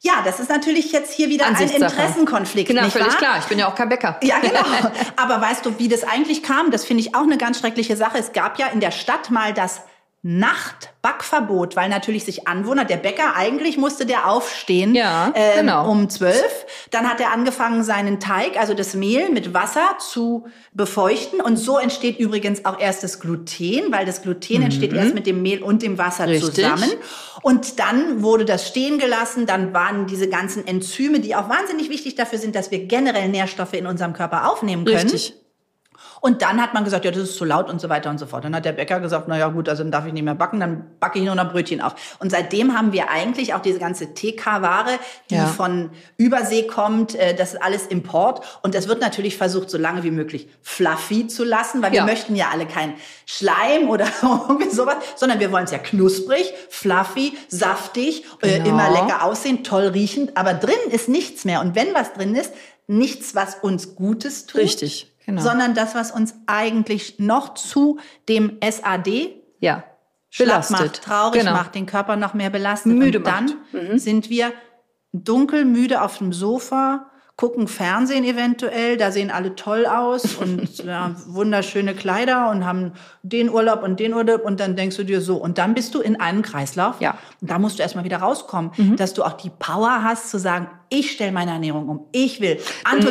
[0.00, 1.54] Ja, das ist natürlich jetzt hier wieder ein.
[1.60, 3.18] Interessenkonflikt, Genau, nicht völlig wahr?
[3.18, 3.38] klar.
[3.38, 4.18] Ich bin ja auch kein Bäcker.
[4.22, 4.60] Ja, genau.
[5.16, 6.70] Aber weißt du, wie das eigentlich kam?
[6.70, 8.16] Das finde ich auch eine ganz schreckliche Sache.
[8.16, 9.82] Es gab ja in der Stadt mal das
[10.22, 15.90] Nachtbackverbot, weil natürlich sich Anwohner, der Bäcker, eigentlich musste der aufstehen Ja, ähm, genau.
[15.90, 16.66] um zwölf.
[16.90, 21.40] Dann hat er angefangen, seinen Teig, also das Mehl mit Wasser zu befeuchten.
[21.40, 25.42] Und so entsteht übrigens auch erst das Gluten, weil das Gluten entsteht erst mit dem
[25.42, 26.32] Mehl und dem Wasser Mhm.
[26.32, 26.54] Richtig.
[26.54, 26.90] zusammen.
[27.42, 29.46] Und dann wurde das stehen gelassen.
[29.46, 33.72] Dann waren diese ganzen Enzyme, die auch wahnsinnig wichtig dafür sind, dass wir generell Nährstoffe
[33.72, 34.98] in unserem Körper aufnehmen können.
[35.10, 35.34] Richtig.
[36.20, 38.26] Und dann hat man gesagt, ja, das ist zu laut und so weiter und so
[38.26, 38.44] fort.
[38.44, 40.60] Dann hat der Bäcker gesagt, na ja, gut, also dann darf ich nicht mehr backen,
[40.60, 41.94] dann backe ich nur noch Brötchen auf.
[42.18, 44.98] Und seitdem haben wir eigentlich auch diese ganze TK-Ware,
[45.30, 45.46] die Ja.
[45.46, 48.44] von Übersee kommt, äh, das ist alles Import.
[48.62, 52.04] Und es wird natürlich versucht, so lange wie möglich fluffy zu lassen, weil wir Ja.
[52.04, 52.94] möchten ja alle kein
[53.26, 58.68] Schleim oder irgendwie sowas, sondern wir wollen es ja knusprig, fluffy, saftig, äh, Genau.
[58.70, 60.36] immer lecker aussehen, toll riechend.
[60.36, 61.60] Aber drin ist nichts mehr.
[61.60, 62.52] Und wenn was drin ist,
[62.86, 65.42] nichts, was uns Gutes tut Richtig, genau.
[65.42, 69.84] sondern das, was uns eigentlich noch zu dem SAD Ja.
[70.28, 71.52] schlapp macht, traurig genau.
[71.52, 72.92] macht, den Körper noch mehr belastet.
[72.92, 73.52] Müde Und dann.
[73.72, 73.98] Mhm.
[73.98, 74.52] sind wir
[75.12, 81.14] dunkel müde auf dem Sofa, gucken Fernsehen eventuell, da sehen alle toll aus und ja,
[81.26, 85.36] wunderschöne Kleider und haben den Urlaub und den Urlaub und dann denkst du dir so
[85.36, 87.00] und dann bist du in einem Kreislauf.
[87.00, 87.16] Ja.
[87.40, 90.68] Und da musst du erstmal wieder rauskommen, dass du auch die Power hast zu sagen,
[90.92, 92.60] ich stelle meine Ernährung um, ich will Du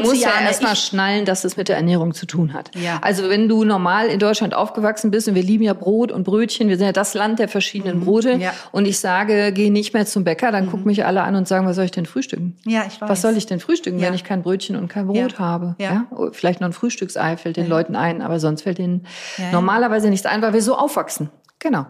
[0.01, 2.69] musst ja Anthocyane, erstmal schnallen, dass es mit der Ernährung zu tun hat.
[2.75, 2.99] Ja.
[3.01, 6.67] Also wenn du normal in Deutschland aufgewachsen bist und wir lieben ja Brot und Brötchen,
[6.67, 8.41] wir sind ja das Land der verschiedenen Brote Mhm.
[8.41, 8.51] ja.
[8.51, 8.55] Mhm.
[8.73, 11.65] und ich sage, geh nicht mehr zum Bäcker, dann gucken mich alle an und sagen,
[11.65, 12.57] was soll ich denn frühstücken?
[12.65, 13.09] Ja, ich weiß.
[13.09, 14.07] Was soll ich denn frühstücken, Ja.
[14.07, 15.39] wenn ich kein Brötchen und kein Brot Ja.
[15.39, 15.75] habe?
[15.79, 16.05] Ja.
[16.11, 19.05] Oh, Vielleicht noch ein Frühstücksei fällt den Leuten ein, aber sonst fällt ihnen
[19.37, 19.51] Ja, ja.
[19.53, 21.29] normalerweise nichts ein, weil wir so aufwachsen.
[21.59, 21.85] Genau.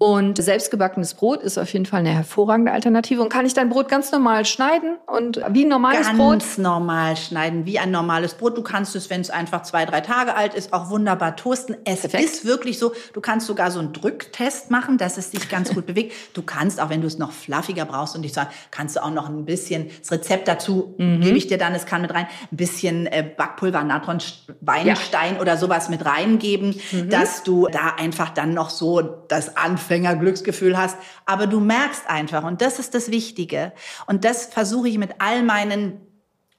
[0.00, 3.20] Und selbstgebackenes Brot ist auf jeden Fall eine hervorragende Alternative.
[3.20, 6.44] Und kann ich dein Brot ganz normal schneiden und wie ein normales ganz Brot?
[6.62, 8.56] normal schneiden, wie ein normales Brot.
[8.56, 11.76] Du kannst es, wenn es einfach zwei, drei Tage alt ist, auch wunderbar toasten.
[11.84, 12.22] Es Perfekt.
[12.22, 15.86] ist wirklich so, du kannst sogar so einen Drücktest machen, dass es dich ganz gut
[15.86, 16.14] bewegt.
[16.32, 19.10] Du kannst, auch wenn du es noch fluffiger brauchst und ich sage, kannst du auch
[19.10, 21.22] noch ein bisschen, das Rezept dazu Mhm.
[21.22, 24.18] gebe ich dir dann, es kann mit rein, ein bisschen äh, Backpulver, Natron,
[24.60, 27.10] Weinstein oder sowas mit reingeben, Mhm.
[27.10, 29.56] dass du da einfach dann noch so das
[29.88, 30.98] Anfängerglücksgefühl hast.
[31.24, 33.72] Aber du merkst einfach, und das ist das Wichtige,
[34.06, 36.00] und das versuche ich mit all meinen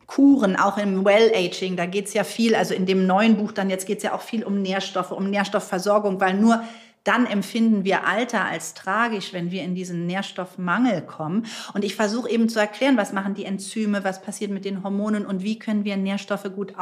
[0.08, 3.86] Kuren, auch im Well-Aging, da geht's ja viel, also in dem neuen Buch dann jetzt
[3.86, 6.63] geht's ja auch viel um Nährstoffe, um Nährstoffversorgung, weil nur
[7.04, 11.46] dann empfinden wir Alter als tragisch, wenn wir in diesen Nährstoffmangel kommen.
[11.74, 15.26] Und ich versuche eben zu erklären, was machen die Enzyme, was passiert mit den Hormonen
[15.26, 16.78] und wie können wir Nährstoffe gut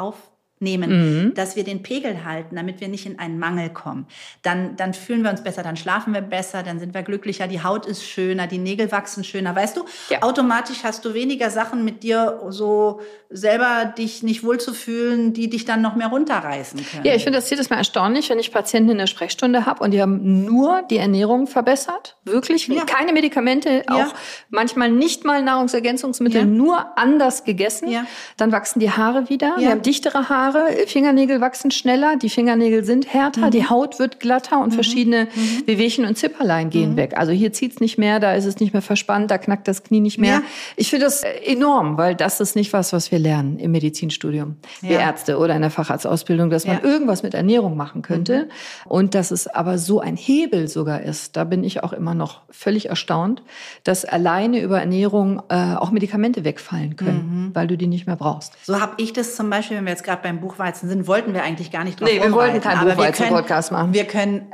[0.62, 4.08] aufnehmen, dass wir den Pegel halten, damit wir nicht in einen Mangel kommen.
[4.42, 7.62] Dann, dann fühlen wir uns besser, dann schlafen wir besser, dann sind wir glücklicher, die
[7.64, 9.56] Haut ist schöner, die Nägel wachsen schöner.
[9.56, 10.24] Weißt du, Ja.
[10.24, 15.82] automatisch hast du weniger Sachen mit dir so selber dich nicht wohlzufühlen, die dich dann
[15.82, 17.06] noch mehr runterreißen können.
[17.06, 19.92] Ja, ich finde das jedes Mal erstaunlich, wenn ich Patienten in der Sprechstunde habe und
[19.92, 22.18] die haben nur die Ernährung verbessert.
[22.24, 22.84] Wirklich Ja.
[22.86, 23.96] keine Medikamente, Ja.
[23.96, 24.14] auch
[24.50, 27.90] manchmal nicht mal Nahrungsergänzungsmittel, nur anders gegessen.
[28.38, 29.56] Dann wachsen die Haare wieder.
[29.58, 30.47] Wir haben dichtere Haare,
[30.88, 33.52] Fingernägel wachsen schneller, die Fingernägel sind härter, Mhm.
[33.52, 35.28] die Haut wird glatter und verschiedene
[35.66, 36.98] Wehwehchen und Zipperlein gehen Mhm.
[36.98, 37.14] weg.
[37.18, 40.00] Also hier zieht's nicht mehr, da ist es nicht mehr verspannt, da knackt das Knie
[40.00, 40.32] nicht mehr.
[40.36, 40.42] Ja.
[40.76, 44.56] Ich finde das äh, enorm, weil das ist nicht was, was wir lernen im Medizinstudium.
[44.82, 45.00] Wir Ja.
[45.02, 46.82] Ärzte oder in der Facharztausbildung, dass man Ja.
[46.84, 46.90] Mhm.
[46.90, 48.50] irgendwas mit Ernährung machen könnte.
[48.86, 52.42] Und dass es aber so ein Hebel sogar ist, da bin ich auch immer noch
[52.50, 53.42] völlig erstaunt,
[53.84, 57.56] dass alleine über Ernährung äh, auch Medikamente wegfallen können, Mhm.
[57.56, 58.54] weil du die nicht mehr brauchst.
[58.66, 61.44] So habe ich das zum Beispiel, wenn wir jetzt gerade beim Buchweizen sind, wollten wir
[61.44, 63.94] eigentlich gar nicht drauf Nee, wir wollten keinen aber wir Buchweizen-Podcast machen.
[63.94, 64.48] Wir können,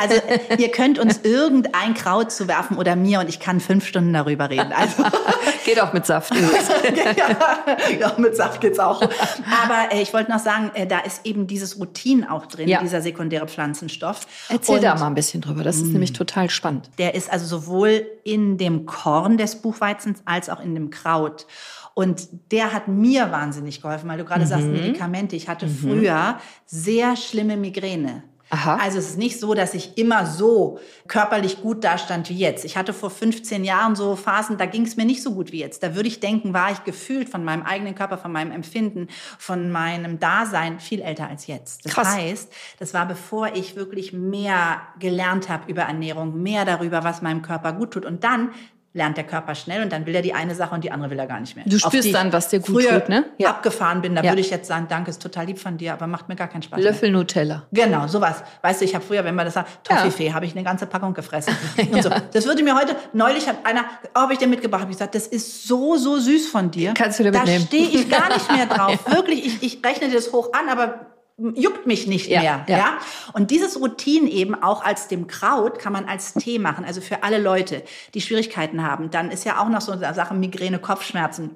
[0.00, 0.14] also
[0.58, 4.72] ihr könnt uns irgendein Kraut zuwerfen oder mir und ich kann fünf Stunden darüber reden.
[4.72, 5.02] Also
[5.64, 6.32] Geht auch mit Saft.
[8.00, 9.00] ja, mit Saft geht's auch.
[9.02, 12.80] Aber äh, ich wollte noch sagen, äh, da ist eben dieses Rutin auch drin, Ja.
[12.80, 14.26] dieser sekundäre Pflanzenstoff.
[14.48, 15.62] Erzähl Und da mal ein bisschen drüber.
[15.62, 15.92] Das ist Mm.
[15.92, 16.90] nämlich total spannend.
[16.98, 21.46] Der ist also sowohl in dem Korn des Buchweizens als auch in dem Kraut.
[21.94, 24.72] Und der hat mir wahnsinnig geholfen, weil du gerade sagst Mhm.
[24.72, 25.36] Medikamente.
[25.36, 28.22] Ich hatte früher sehr schlimme Migräne.
[28.54, 28.76] Aha.
[28.76, 30.78] Also es ist nicht so, dass ich immer so
[31.08, 32.66] körperlich gut dastand wie jetzt.
[32.66, 35.60] Ich hatte vor 15 Jahren so Phasen, da ging es mir nicht so gut wie
[35.60, 35.82] jetzt.
[35.82, 39.70] Da würde ich denken, war ich gefühlt von meinem eigenen Körper, von meinem Empfinden, von
[39.70, 41.86] meinem Dasein viel älter als jetzt.
[41.86, 42.14] Das Krass.
[42.14, 47.40] heißt, das war bevor ich wirklich mehr gelernt habe über Ernährung, mehr darüber, was meinem
[47.40, 48.04] Körper gut tut.
[48.04, 48.50] Und dann
[48.94, 51.18] lernt der Körper schnell und dann will er die eine Sache und die andere will
[51.18, 51.64] er gar nicht mehr.
[51.66, 53.24] Du spürst dann, was dir gut früher tut, ne?
[53.38, 53.48] Ja.
[53.50, 54.30] abgefahren bin, da Ja.
[54.32, 56.62] würde ich jetzt sagen, danke, ist total lieb von dir, aber macht mir gar keinen
[56.62, 56.90] Spaß mehr.
[56.90, 57.62] Löffel Nutella.
[57.72, 58.42] Genau, sowas.
[58.60, 61.14] Weißt du, ich habe früher, wenn man das sagt, Toffifee, habe ich eine ganze Packung
[61.14, 61.54] gefressen.
[61.78, 62.02] Und Ja.
[62.02, 62.10] so.
[62.32, 65.14] Das würde mir heute, neulich hat einer, oh, habe ich dir mitgebracht, habe ich gesagt,
[65.14, 66.92] das ist so, so süß von dir.
[66.94, 67.64] Kannst du dir Da mitnehmen.
[67.66, 68.98] stehe ich gar nicht mehr drauf.
[69.10, 71.06] Wirklich, ich, ich rechne dir das hoch an, aber
[71.54, 72.64] juckt mich nicht Ja, mehr.
[72.68, 72.78] ja.
[72.78, 72.98] Ja.
[73.32, 76.84] Und dieses Routine eben auch als dem Kraut kann man als Tee machen.
[76.84, 77.82] Also für alle Leute,
[78.14, 79.10] die Schwierigkeiten haben.
[79.10, 81.50] Dann ist ja auch noch so eine Sache Migräne, Kopfschmerzen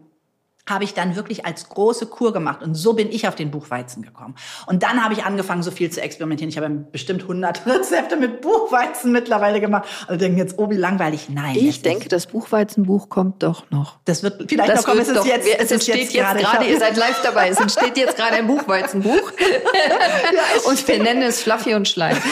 [0.69, 2.63] habe ich dann wirklich als große Kur gemacht.
[2.63, 4.35] Und so bin ich auf den Buchweizen gekommen.
[4.67, 6.49] Und dann habe ich angefangen, so viel zu experimentieren.
[6.49, 9.89] Ich habe bestimmt 100 Rezepte mit Buchweizen mittlerweile gemacht.
[10.09, 11.29] Also denken jetzt, oh, wie langweilig.
[11.29, 11.55] Nein.
[11.57, 13.99] es Ich denke, das Buchweizenbuch kommt doch noch.
[14.07, 15.01] das wird vielleicht noch kommen.
[15.01, 17.97] Es doch, jetzt, es ist entsteht jetzt gerade, hab- ihr seid live dabei, es entsteht
[17.97, 19.15] jetzt gerade ein Buchweizenbuch.
[20.69, 22.17] und wir nennen es Fluffy und Schleim.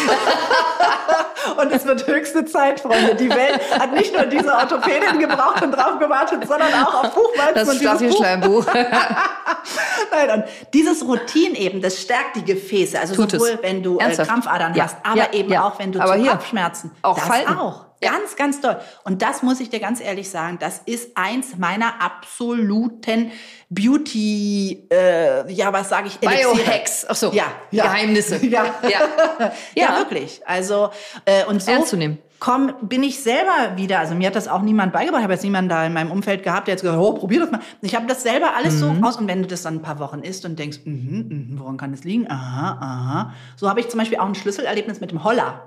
[1.60, 3.14] Und es wird höchste Zeit, Freunde.
[3.14, 7.54] Die Welt hat nicht nur diese Orthopädin gebraucht und drauf gewartet, sondern auch auf Buchweizen
[7.54, 8.23] Das und dieses Buch.
[8.24, 8.66] Schleimbuch.
[10.10, 12.98] Nein, und dieses Routine eben, das stärkt die Gefäße.
[12.98, 13.40] Also Tut es.
[13.42, 14.14] sowohl, wenn du äh?
[14.14, 15.64] Krampfadern Ja, hast, aber ja, eben ja.
[15.66, 16.90] auch, wenn du Aber zu hier, Kopfschmerzen.
[17.02, 17.56] auch das Falten.
[17.56, 17.84] auch.
[18.00, 18.76] Ganz, ganz doll.
[19.04, 23.32] Und das muss ich dir ganz ehrlich sagen, das ist eins meiner absoluten
[23.70, 26.54] Beauty, äh, ja, was sage ich, Elixiere.
[26.54, 27.06] Biohacks.
[27.08, 27.32] Ach so.
[27.32, 27.84] Ja, ja.
[27.84, 28.44] Geheimnisse.
[28.44, 28.74] Ja,
[29.74, 29.98] Ja.
[29.98, 30.42] wirklich.
[30.44, 30.90] Also
[31.24, 32.18] äh, und so Ernst zu nehmen.
[32.44, 34.00] Komm, bin ich selber wieder.
[34.00, 35.20] Also mir hat das auch niemand beigebracht.
[35.20, 37.50] Ich habe jetzt niemanden da in meinem Umfeld gehabt, der jetzt gesagt, oh, probier das
[37.50, 37.60] mal.
[37.80, 38.78] Ich habe das selber alles Mhm.
[39.00, 39.16] so aus.
[39.16, 41.92] Und wenn du das dann ein paar Wochen isst und denkst, mhm, mhm, woran kann
[41.92, 42.30] das liegen?
[42.30, 43.32] Aha, aha.
[43.56, 45.62] So habe ich zum Beispiel auch ein Schlüsselerlebnis mit dem Holler.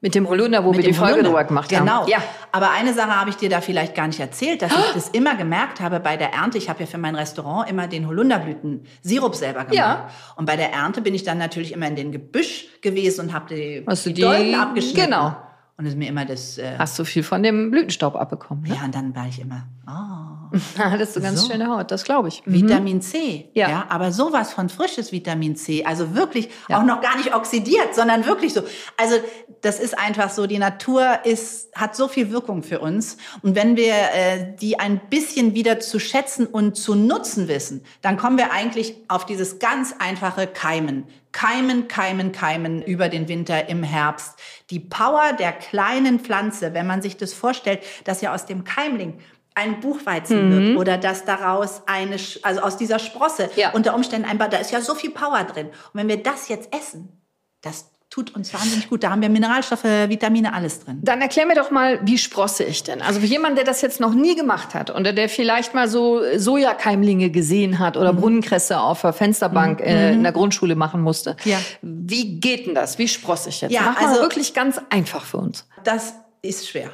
[0.00, 2.02] Mit dem Holunder, wo wir Mit die dem Folge drüber gemacht genau.
[2.02, 2.08] haben.
[2.08, 2.18] Ja.
[2.52, 5.34] Aber eine Sache habe ich dir da vielleicht gar nicht erzählt, dass ich das immer
[5.34, 6.56] gemerkt habe bei der Ernte.
[6.56, 9.74] Ich habe ja für mein Restaurant immer den Holunderblüten-Sirup selber gemacht.
[9.74, 10.08] Ja.
[10.36, 13.52] Und bei der Ernte bin ich dann natürlich immer in den Gebüsch gewesen und habe
[13.54, 15.04] die, Hast du die- Dolden abgeschnitten.
[15.10, 15.36] genau.
[15.78, 16.58] Und es ist mir immer das...
[16.58, 18.64] Äh, Hast du viel von dem Blütenstaub abbekommen.
[18.64, 18.74] Ne?
[18.74, 21.52] ja, und dann war ich immer, oh, Hattest du ganz So.
[21.52, 22.42] schöne Haut, das glaube ich.
[22.46, 23.48] Vitamin C.
[23.54, 23.86] Ja.
[23.88, 25.84] aber sowas von frisches Vitamin C.
[25.84, 28.62] Also wirklich auch noch gar nicht oxidiert, sondern wirklich so.
[28.96, 29.16] Also
[29.60, 33.16] das ist einfach so, die Natur ist, hat so viel Wirkung für uns.
[33.42, 38.16] Und wenn wir äh, die ein bisschen wieder zu schätzen und zu nutzen wissen, dann
[38.16, 41.04] kommen wir eigentlich auf dieses ganz einfache Keimen.
[41.38, 44.36] Keimen, keimen, keimen über den Winter im Herbst.
[44.70, 49.20] Die Power der kleinen Pflanze, wenn man sich das vorstellt, dass ja aus dem Keimling
[49.54, 50.50] ein Buchweizen Mhm.
[50.68, 53.70] wird oder dass daraus eine, also aus dieser Sprosse Ja.
[53.70, 55.68] unter Umständen ein, da ist ja so viel Power drin.
[55.68, 57.22] Und wenn wir das jetzt essen,
[57.62, 59.04] das tut uns wahnsinnig gut.
[59.04, 60.98] Da haben wir Mineralstoffe, Vitamine, alles drin.
[61.02, 63.00] Dann erklär mir doch mal, wie sprosse ich denn?
[63.00, 66.20] Also für jemanden, der das jetzt noch nie gemacht hat oder der vielleicht mal so
[66.36, 68.00] Sojakeimlinge gesehen hat Mhm.
[68.02, 71.36] oder Brunnenkresse auf der Fensterbank äh, in der Grundschule machen musste.
[71.44, 71.58] Ja.
[71.82, 72.98] Wie geht denn das?
[72.98, 73.70] Wie sprosse ich jetzt?
[73.72, 75.66] Ja, Mach mal also- wirklich ganz einfach für uns.
[75.84, 76.90] Das ist schwer.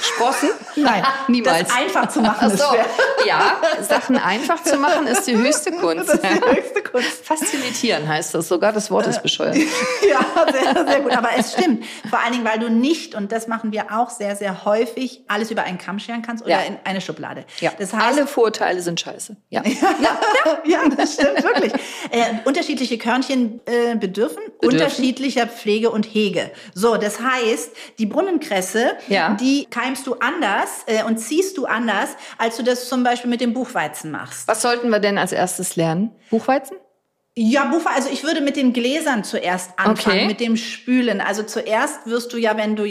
[0.00, 0.50] Sprossen?
[0.76, 1.68] Nein, niemals.
[1.68, 2.68] Das einfach zu machen ist so.
[2.68, 2.84] schwer.
[3.26, 5.86] Ja, Sachen einfach zu machen ist die höchste Kunst.
[6.06, 7.24] Das ist die höchste Kunst.
[7.24, 8.72] Facilitieren heißt das sogar.
[8.72, 9.56] Das Wort ist bescheuert.
[10.08, 10.20] Ja,
[10.52, 11.16] sehr, sehr gut.
[11.16, 11.84] Aber es stimmt.
[12.08, 15.50] Vor allen Dingen, weil du nicht, und das machen wir auch sehr, sehr häufig, alles
[15.50, 16.60] über einen Kamm scheren kannst oder Ja.
[16.62, 17.44] in eine Schublade.
[17.60, 17.72] Ja.
[17.78, 19.36] Das heißt, Alle Vorurteile sind scheiße.
[19.50, 19.62] Ja.
[20.64, 21.72] ja, das stimmt wirklich.
[22.10, 26.50] Äh, unterschiedliche Körnchen äh, bedürfen, unterschiedlicher Pflege und Hege.
[26.74, 29.34] So, das heißt, die Brunnenkresse, Ja.
[29.34, 33.40] die keimst du anders äh, und ziehst du anders, als du das zum Beispiel mit
[33.40, 34.48] dem Buchweizen machst.
[34.48, 36.10] Was sollten wir denn als erstes lernen?
[36.28, 36.76] Buchweizen?
[37.38, 40.26] Ja, Buchwe also ich würde mit den Gläsern zuerst anfangen, Okay.
[40.26, 41.20] mit dem Spülen.
[41.20, 42.84] Also zuerst wirst du ja, wenn du,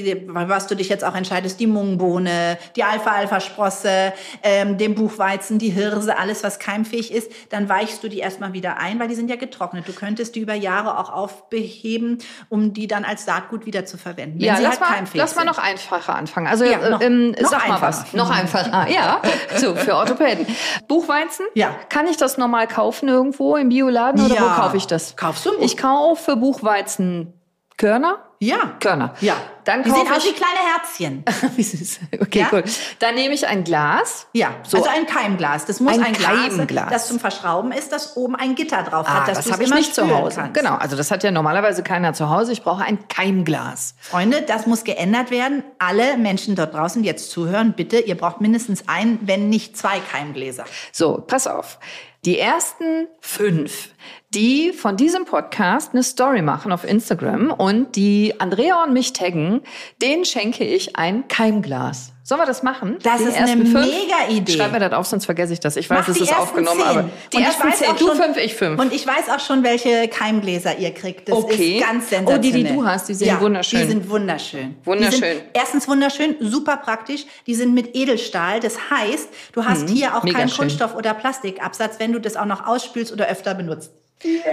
[0.47, 6.19] was du dich jetzt auch entscheidest, die Mungbohne, die Alpha-Alpha-Sprosse, ähm, den Buchweizen, die Hirse,
[6.19, 9.35] alles, was keimfähig ist, dann weichst du die erstmal wieder ein, weil die sind ja
[9.35, 9.87] getrocknet.
[9.87, 14.39] Du könntest die über Jahre auch aufbeheben, um die dann als Saatgut wieder zu verwenden.
[14.41, 16.45] Ja, sie lass, halt mal, lass mal noch einfacher anfangen.
[16.45, 17.87] Also Ja, noch- äh, ähm, noch sag mal einfacher.
[17.87, 18.13] was.
[18.13, 18.87] Noch einfacher.
[18.91, 19.23] Ja,
[19.57, 20.45] so für Orthopäden.
[20.87, 21.47] Buchweizen?
[21.55, 21.75] Ja.
[21.89, 24.55] Kann ich das normal kaufen irgendwo im Bioladen oder wo Ja.
[24.55, 25.15] kaufe ich das?
[25.15, 27.33] Kaufst du Buch- Ich kaufe Buchweizen
[27.77, 28.19] Körner.
[28.39, 28.73] Ja.
[28.79, 29.13] Körner.
[29.21, 29.35] Ja.
[29.63, 31.23] dann Die sehen aus wie kleine Herzchen.
[31.55, 31.99] Wie süß.
[32.21, 32.49] Okay, Ja?
[32.51, 32.63] cool.
[32.99, 34.27] Dann nehme ich ein Glas.
[34.33, 34.77] Ja, So.
[34.77, 35.65] also ein Keimglas.
[35.65, 36.89] Das muss Ein ein, Glas, Keimglas.
[36.91, 39.95] das zum Verschrauben ist, das oben ein Gitter drauf Ah, hat, das habe ich nicht
[39.95, 40.41] zu Hause.
[40.41, 40.53] Kannst.
[40.53, 42.51] Genau, also das hat ja normalerweise keiner zu Hause.
[42.51, 43.95] Ich brauche ein Keimglas.
[43.99, 45.63] Freunde, das muss geändert werden.
[45.79, 49.99] Alle Menschen dort draußen, die jetzt zuhören, bitte, ihr braucht mindestens ein, wenn nicht zwei
[49.99, 50.65] Keimgläser.
[50.91, 51.79] So, pass auf.
[52.25, 53.89] Die ersten fünf,
[54.35, 59.61] die von diesem Podcast eine Story machen auf Instagram und die Andrea und mich taggen,
[60.01, 62.11] denen schenke ich ein Keimglas.
[62.23, 62.97] Sollen wir das machen?
[63.03, 63.73] Das Die ist eine fünf?
[63.85, 64.53] Mega-Idee.
[64.53, 65.75] Schreib mir das auf, sonst vergesse ich das.
[65.77, 66.87] Ich weiß, es ist aufgenommen, zehn.
[66.89, 67.95] aber Und die ich ersten weiß zehn.
[67.99, 68.81] Du schon- fünf, ich fünf.
[68.81, 71.29] Und ich weiß auch schon, welche Keimgläser ihr kriegt.
[71.29, 71.77] Das Okay.
[71.77, 72.51] ist ganz Oh, sensationell.
[72.51, 73.79] die, die du hast, die sind ja, wunderschön.
[73.81, 74.75] Die sind wunderschön.
[74.83, 75.19] Wunderschön.
[75.21, 77.25] Sind erstens wunderschön, super praktisch.
[77.45, 78.59] Die sind mit Edelstahl.
[78.59, 80.29] Das heißt, du hast hier auch Mhm.
[80.29, 80.57] mega keinen schön.
[80.67, 83.91] Kunststoff- oder Plastikabsatz, wenn du das auch noch ausspülst oder öfter benutzt.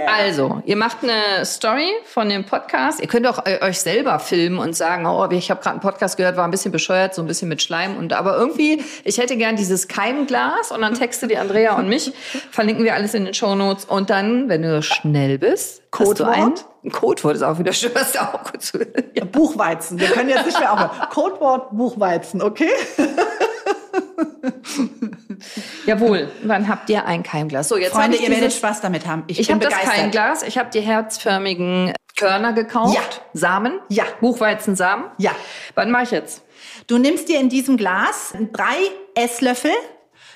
[0.07, 2.99] Also, ihr macht eine Story von dem Podcast.
[3.01, 6.17] Ihr könnt auch äh, euch selber filmen und sagen, oh, ich habe gerade einen Podcast
[6.17, 9.37] gehört, war ein bisschen bescheuert, so ein bisschen mit Schleim und aber irgendwie, ich hätte
[9.37, 12.13] gern dieses Keimglas und dann texte die Andrea und mich,
[12.51, 16.33] verlinken wir alles in den Shownotes und dann, wenn du schnell bist, hast du ein,
[16.33, 16.65] Codewort?
[16.83, 18.73] ein Codewort ist auch wieder schön, was da auch kurz
[19.13, 19.25] ja.
[19.25, 19.99] Buchweizen.
[19.99, 21.09] Wir können jetzt nicht mehr aufhören.
[21.09, 22.69] Codewort Buchweizen, okay?
[25.85, 27.69] Jawohl, dann habt ihr ein Keimglas.
[27.69, 29.23] So, jetzt Freunde, ihr werdet dieses, Spaß damit haben.
[29.27, 29.73] Ich, Ich habe das.
[29.73, 32.95] Keimglas, ich habe die herzförmigen Körner gekauft.
[32.95, 33.01] Ja.
[33.33, 33.79] Samen.
[33.89, 34.03] Ja.
[34.21, 35.05] Buchweizensamen.
[35.17, 35.31] Ja.
[35.75, 36.43] Was mache ich jetzt?
[36.87, 38.75] Du nimmst dir in diesem Glas drei
[39.15, 39.71] Esslöffel,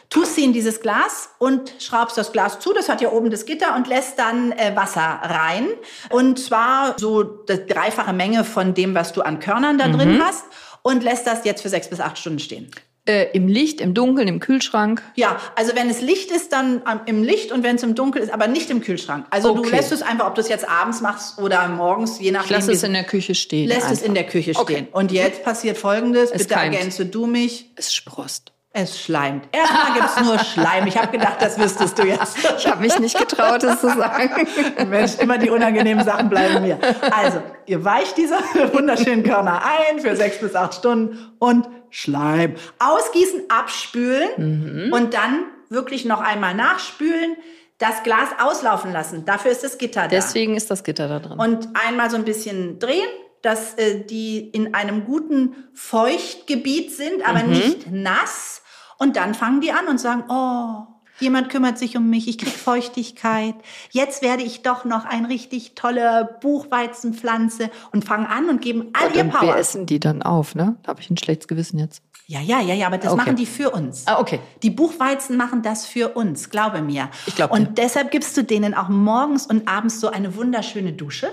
[0.10, 2.74] tust sie in dieses Glas und schraubst das Glas zu.
[2.74, 5.68] Das hat ja oben das Gitter und lässt dann äh, Wasser rein.
[6.10, 9.98] Und zwar so die dreifache Menge von dem, was du an Körnern da Mhm.
[9.98, 10.46] drin hast.
[10.84, 12.72] Und lässt das jetzt für sechs bis acht Stunden stehen.
[13.08, 15.02] Äh, Im Licht, im Dunkeln, im Kühlschrank.
[15.16, 18.24] Ja, also wenn es Licht ist, dann ähm, im Licht und wenn es im Dunkeln
[18.26, 19.26] ist, aber nicht im Kühlschrank.
[19.30, 19.78] Also du Okay.
[19.78, 22.56] lässt es einfach, ob du es jetzt abends machst oder morgens, je Ich nachdem.
[22.56, 23.68] lasse wie es in der Küche stehen.
[23.70, 24.06] lässt es einfach.
[24.06, 24.62] in der Küche stehen.
[24.64, 24.88] Okay.
[24.92, 26.76] Und jetzt passiert Folgendes, Es bitte keimt.
[26.76, 27.72] ergänze du mich.
[27.76, 28.52] Es sprost.
[28.74, 29.46] Es schleimt.
[29.54, 30.86] Erstmal gibt's nur Schleim.
[30.86, 32.38] Ich habe gedacht, das wüsstest du jetzt.
[32.60, 34.48] Ich habe mich nicht getraut, es zu sagen.
[34.90, 36.78] Mensch, immer die unangenehmen Sachen bleiben mir.
[37.10, 38.36] Also, ihr weicht diese
[38.74, 42.56] wunderschönen Körner ein für sechs bis acht Stunden und Schleim.
[42.80, 47.36] Ausgießen, abspülen und dann wirklich noch einmal nachspülen,
[47.78, 49.26] das Glas auslaufen lassen.
[49.26, 50.08] Dafür ist das Gitter da.
[50.08, 51.40] Deswegen ist das Gitter da drin.
[51.40, 53.08] Und einmal so ein bisschen drehen,
[53.44, 57.50] dass äh, die in einem guten Feuchtgebiet sind, aber Mhm.
[57.52, 58.62] nicht nass.
[58.98, 60.88] Und dann fangen die an und sagen, oh,
[61.20, 63.56] jemand kümmert sich um mich, ich krieg Feuchtigkeit.
[63.92, 69.16] Jetzt werde ich doch noch ein richtig tolle Buchweizenpflanze und fangen an und geben all
[69.16, 69.58] ihr und wir Power.
[69.58, 70.78] essen die dann auf, ne?
[70.84, 72.02] Da habe ich ein schlechtes Gewissen jetzt.
[72.30, 73.22] Ja, ja, ja, ja, aber das Okay.
[73.22, 74.04] machen die für uns.
[74.06, 74.40] Ah, okay.
[74.62, 77.10] Die Buchweizen machen das für uns, glaube mir.
[77.26, 77.56] Ich glaub dir.
[77.58, 81.30] Und deshalb gibst du denen auch morgens und abends so eine wunderschöne Dusche.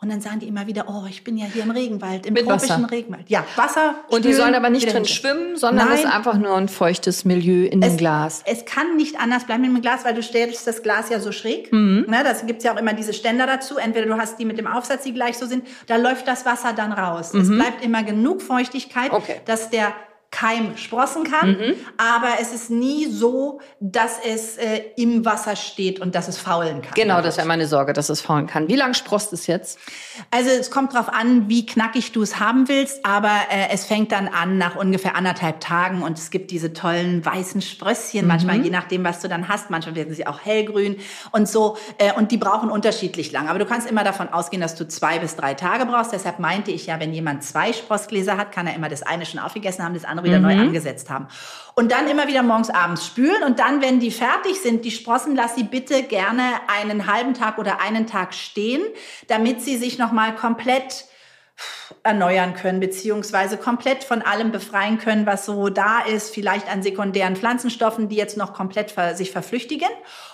[0.00, 2.44] Und dann sagen die immer wieder, oh, ich bin ja hier im Regenwald, im Mit
[2.46, 2.90] tropischen Wasser.
[2.90, 3.28] Regenwald.
[3.30, 3.94] Ja, Wasser.
[4.08, 7.64] Und die sollen aber nicht drin schwimmen, sondern es ist einfach nur ein feuchtes Milieu
[7.66, 8.42] in dem Es, Glas.
[8.44, 11.32] es kann nicht anders bleiben mit dem Glas, weil du stellst das Glas ja so
[11.32, 11.72] schräg.
[11.72, 12.04] Mhm.
[12.08, 13.76] Ne, das gibt's ja auch immer diese Ständer dazu.
[13.78, 16.72] Entweder du hast die mit dem Aufsatz, die gleich so sind, da läuft das Wasser
[16.74, 17.32] dann raus.
[17.32, 19.16] Es bleibt immer genug Feuchtigkeit, Mhm.
[19.18, 19.40] Okay.
[19.46, 19.92] dass der
[20.34, 21.74] Keim sprossen kann, Mhm.
[21.96, 26.82] aber es ist nie so, dass es äh, im Wasser steht und dass es faulen
[26.82, 26.92] kann.
[26.94, 28.66] Genau, das wäre meine Sorge, dass es faulen kann.
[28.66, 29.78] Wie lang sprost es jetzt?
[30.32, 34.10] Also es kommt drauf an, wie knackig du es haben willst, aber äh, es fängt
[34.10, 38.70] dann an nach ungefähr anderthalb Tagen und es gibt diese tollen weißen Sprösschen, manchmal je
[38.70, 40.96] nachdem, was du dann hast, manchmal werden sie auch hellgrün
[41.30, 43.48] und so äh, und die brauchen unterschiedlich lang.
[43.48, 46.12] Aber du kannst immer davon ausgehen, dass du zwei bis drei Tage brauchst.
[46.12, 49.38] Deshalb meinte ich ja, wenn jemand zwei Sprossgläser hat, kann er immer das eine schon
[49.38, 51.28] aufgegessen haben, das andere wieder neu angesetzt haben.
[51.74, 55.34] Und dann immer wieder morgens, abends spülen und dann, wenn die fertig sind, die Sprossen,
[55.34, 58.82] lass sie bitte gerne einen halben Tag oder einen Tag stehen,
[59.26, 61.06] damit sie sich nochmal komplett
[62.02, 67.36] erneuern können, beziehungsweise komplett von allem befreien können, was so da ist, vielleicht an sekundären
[67.36, 69.88] Pflanzenstoffen, die jetzt noch komplett ver sich verflüchtigen.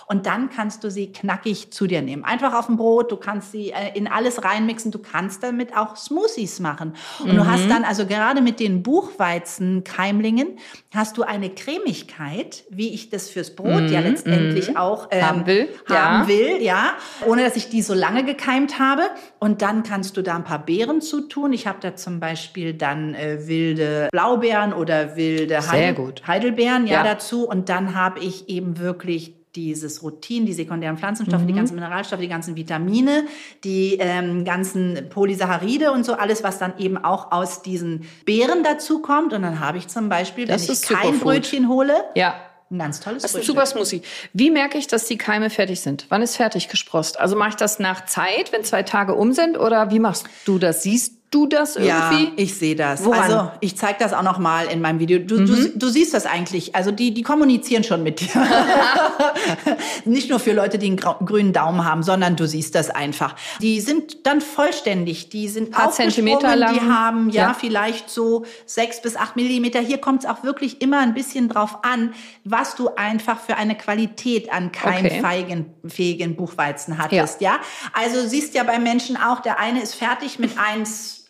[0.07, 2.25] Und dann kannst du sie knackig zu dir nehmen.
[2.25, 5.95] Einfach auf dem Brot, du kannst sie äh, in alles reinmixen, du kannst damit auch
[5.95, 6.95] Smoothies machen.
[7.19, 10.57] Und du hast dann also gerade mit den Buchweizenkeimlingen,
[10.93, 15.69] hast du eine Cremigkeit, wie ich das fürs Brot ja letztendlich auch ähm, Haben will,
[15.87, 16.27] haben ja.
[16.27, 16.93] will, ja,
[17.25, 19.03] ohne dass ich die so lange gekeimt habe.
[19.39, 21.51] Und dann kannst du da ein paar Beeren zu tun.
[21.51, 26.13] Ich habe da zum Beispiel dann äh, wilde Blaubeeren oder wilde Heidel.
[26.25, 27.03] Heidelbeeren ja, Ja.
[27.03, 27.45] dazu.
[27.45, 31.47] Und dann habe ich eben wirklich dieses Rutin, die sekundären Pflanzenstoffe, Mhm.
[31.47, 33.25] die ganzen Mineralstoffe, die ganzen Vitamine,
[33.65, 39.01] die ähm, ganzen Polysaccharide und so alles, was dann eben auch aus diesen Beeren dazu
[39.01, 39.33] kommt.
[39.33, 41.19] Und dann habe ich zum Beispiel, Das wenn ich kein.
[41.19, 42.35] Brötchen hole, Ja.
[42.71, 43.43] Ein ganz tolles Frühstück.
[43.43, 44.01] super Smoothie.
[44.33, 46.05] Wie merke ich, dass die Keime fertig sind?
[46.09, 47.19] Wann ist fertig gesprost?
[47.19, 49.57] Also mache ich das nach Zeit, wenn zwei Tage um sind?
[49.57, 50.83] Oder wie machst du das?
[50.83, 52.25] Siehst du das irgendwie?
[52.25, 53.03] Ja, ich sehe das.
[53.05, 53.21] Woran?
[53.21, 55.17] Also ich zeige das auch noch mal in meinem Video.
[55.19, 56.75] Du, du, du siehst das eigentlich.
[56.75, 58.27] Also die, die kommunizieren schon mit dir.
[60.05, 63.35] Nicht nur für Leute, die einen grünen Daumen haben, sondern du siehst das einfach.
[63.61, 65.29] Die sind dann vollständig.
[65.29, 66.73] Die sind Paar Zentimeter lang.
[66.73, 67.53] Die haben ja, Ja.
[67.53, 69.79] vielleicht so sechs bis acht Millimeter.
[69.79, 72.13] Hier kommt es auch wirklich immer ein bisschen drauf an,
[72.43, 77.41] was du einfach für eine Qualität an keimfähigen fähigen Buchweizen hattest.
[77.41, 77.59] Ja.
[77.93, 80.57] Also siehst ja bei Menschen auch, der eine ist fertig mit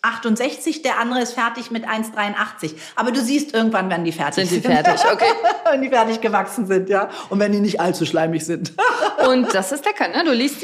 [0.03, 2.73] 1,68, der andere ist fertig mit 1,83.
[2.95, 4.65] Aber du siehst irgendwann, wenn die fertig Sind sind.
[4.65, 5.25] die fertig, okay.
[5.71, 7.09] wenn die fertig gewachsen sind, ja.
[7.29, 8.73] Und wenn die nicht allzu schleimig sind.
[9.27, 10.23] Und das ist lecker, ne?
[10.25, 10.63] Du liest,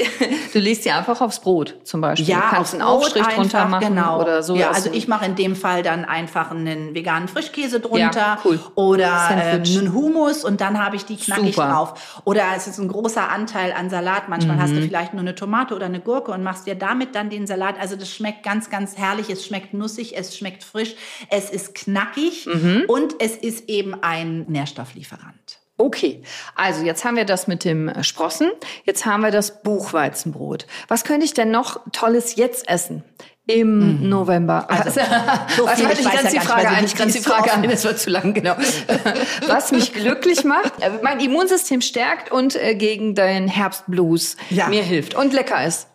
[0.54, 2.34] du liest die einfach aufs Brot zum Beispiel.
[2.34, 4.20] du kannst einen Aufstrich einfach, drunter machen genau.
[4.22, 4.56] oder so.
[4.56, 8.60] Ja, also ich mache in dem Fall dann einfach einen veganen Frischkäse drunter Ja, cool.
[8.74, 9.78] oder ähm, Sandwich.
[9.78, 11.70] einen Hummus und dann habe ich die knackig Super.
[11.70, 12.22] drauf.
[12.26, 14.30] Oder es ist ein großer Anteil an Salat.
[14.30, 14.88] Manchmal hast du Mhm.
[14.88, 17.76] vielleicht nur eine Tomate oder eine Gurke und machst dir damit dann den Salat.
[17.80, 19.27] Also das schmeckt ganz, ganz herrlich.
[19.30, 20.96] Es schmeckt nussig, es schmeckt frisch,
[21.30, 22.84] es ist knackig Mhm.
[22.88, 25.60] und es ist eben ein Nährstofflieferant.
[25.80, 26.24] Okay,
[26.56, 28.50] also jetzt haben wir das mit dem Sprossen,
[28.86, 30.66] jetzt haben wir das Buchweizenbrot.
[30.88, 33.04] Was könnte ich denn noch Tolles jetzt essen?
[33.50, 34.70] Im November.
[34.70, 35.00] Also,
[35.56, 37.54] so was viel, halt ich grenze ja die Frage ein, ich grenze die so Frage
[37.54, 38.56] ein, das wird zu lang, genau.
[39.48, 44.68] Was mich glücklich macht, äh, mein Immunsystem stärkt und äh, gegen den Herbstblues Ja.
[44.68, 45.88] mir hilft und lecker ist.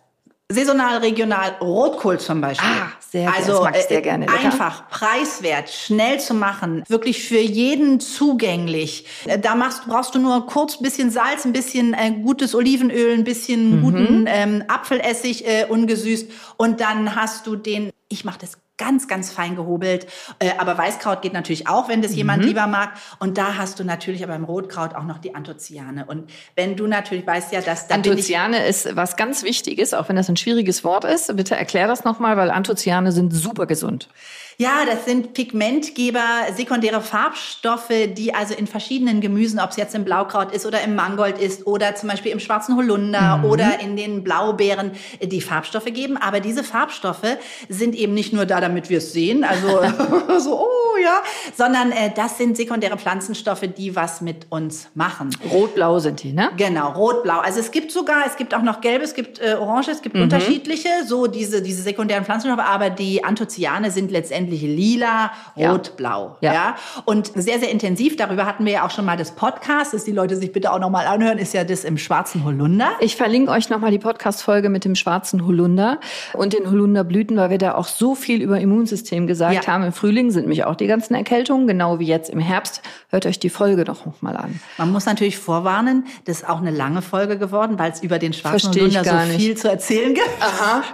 [0.53, 2.67] Saisonal, regional, Rotkohl zum Beispiel.
[2.69, 3.37] Ah, sehr gerne.
[3.37, 4.25] Also Das sehr äh, gerne.
[4.25, 4.39] Lecker.
[4.39, 9.05] einfach, preiswert, schnell zu machen, wirklich für jeden zugänglich.
[9.25, 13.13] Äh, Da machst, brauchst du nur kurz ein bisschen Salz, ein bisschen äh, gutes Olivenöl,
[13.13, 13.81] ein bisschen Mhm.
[13.81, 19.31] guten ähm, Apfelessig äh, ungesüßt und dann hast du den, ich mache das ganz, ganz
[19.31, 20.07] fein gehobelt.
[20.39, 22.17] Äh, aber Weißkraut geht natürlich auch, wenn das Mhm.
[22.17, 22.91] jemand lieber mag.
[23.19, 26.05] Und da hast du natürlich aber beim Rotkraut auch noch die Anthocyane.
[26.05, 30.15] Und wenn du natürlich weißt ja, dass da Anthocyane ist was ganz Wichtiges, auch wenn
[30.17, 31.33] das ein schwieriges Wort ist.
[31.37, 34.09] Bitte erklär das nochmal, weil Anthocyane sind super gesund.
[34.57, 36.19] Ja, das sind Pigmentgeber,
[36.55, 40.95] sekundäre Farbstoffe, die also in verschiedenen Gemüsen, ob es jetzt im Blaukraut ist oder im
[40.95, 43.45] Mangold ist oder zum Beispiel im schwarzen Holunder Mhm.
[43.45, 44.91] oder in den Blaubeeren,
[45.21, 46.17] die Farbstoffe geben.
[46.17, 47.37] Aber diese Farbstoffe
[47.69, 49.81] sind eben nicht nur da, damit wir es sehen, also
[50.39, 51.21] so, oh ja,
[51.55, 55.35] sondern äh, das sind sekundäre Pflanzenstoffe, die was mit uns machen.
[55.51, 56.51] Rot-blau sind die, ne?
[56.57, 57.39] Genau, rot-blau.
[57.39, 60.03] Also es gibt sogar, es gibt auch noch gelbe, es gibt äh, orange, es Mhm.
[60.03, 65.71] gibt unterschiedliche, so diese, diese sekundären Pflanzenstoffe, aber die Anthocyane sind letztendlich lila, Ja.
[65.71, 66.37] rot-blau.
[66.41, 66.53] Ja.
[66.53, 66.75] Ja.
[67.05, 70.11] Und sehr, sehr intensiv, darüber hatten wir ja auch schon mal das Podcast, das die
[70.11, 72.89] Leute sich bitte auch nochmal anhören, ist ja das im schwarzen Holunder.
[72.99, 75.99] Ich verlinke euch nochmal die Podcast-Folge mit dem schwarzen Holunder
[76.33, 79.67] und den Holunderblüten, weil wir da auch so viel über Immunsystem gesagt Ja.
[79.67, 79.83] haben.
[79.83, 82.81] Im Frühling sind nämlich auch die ganzen Erkältungen, genau wie jetzt im Herbst.
[83.09, 84.59] Hört euch die Folge doch nochmal an.
[84.77, 88.33] Man muss natürlich vorwarnen, das ist auch eine lange Folge geworden, weil es über den
[88.33, 89.41] schwarzen Versteh Holunder so nicht.
[89.41, 90.29] viel zu erzählen gibt.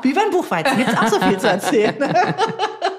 [0.01, 1.95] Wie beim Buchweizen gibt es auch so viel zu erzählen.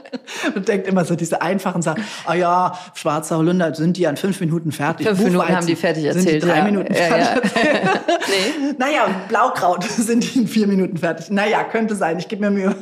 [0.55, 2.03] Und denkt immer so diese einfachen Sachen.
[2.25, 5.07] Ah ja, schwarzer Holunder sind die an fünf Minuten fertig.
[5.07, 6.63] Fünf Minuten Buchweizen haben die fertig Sind erzählt, die drei ja.
[6.63, 7.25] Minuten Ja, ja.
[7.25, 7.51] fertig.
[8.31, 8.73] Nee.
[8.77, 11.29] Naja, und Blaukraut sind die in vier Minuten fertig.
[11.31, 12.75] Naja, könnte sein, ich gebe mir Mühe.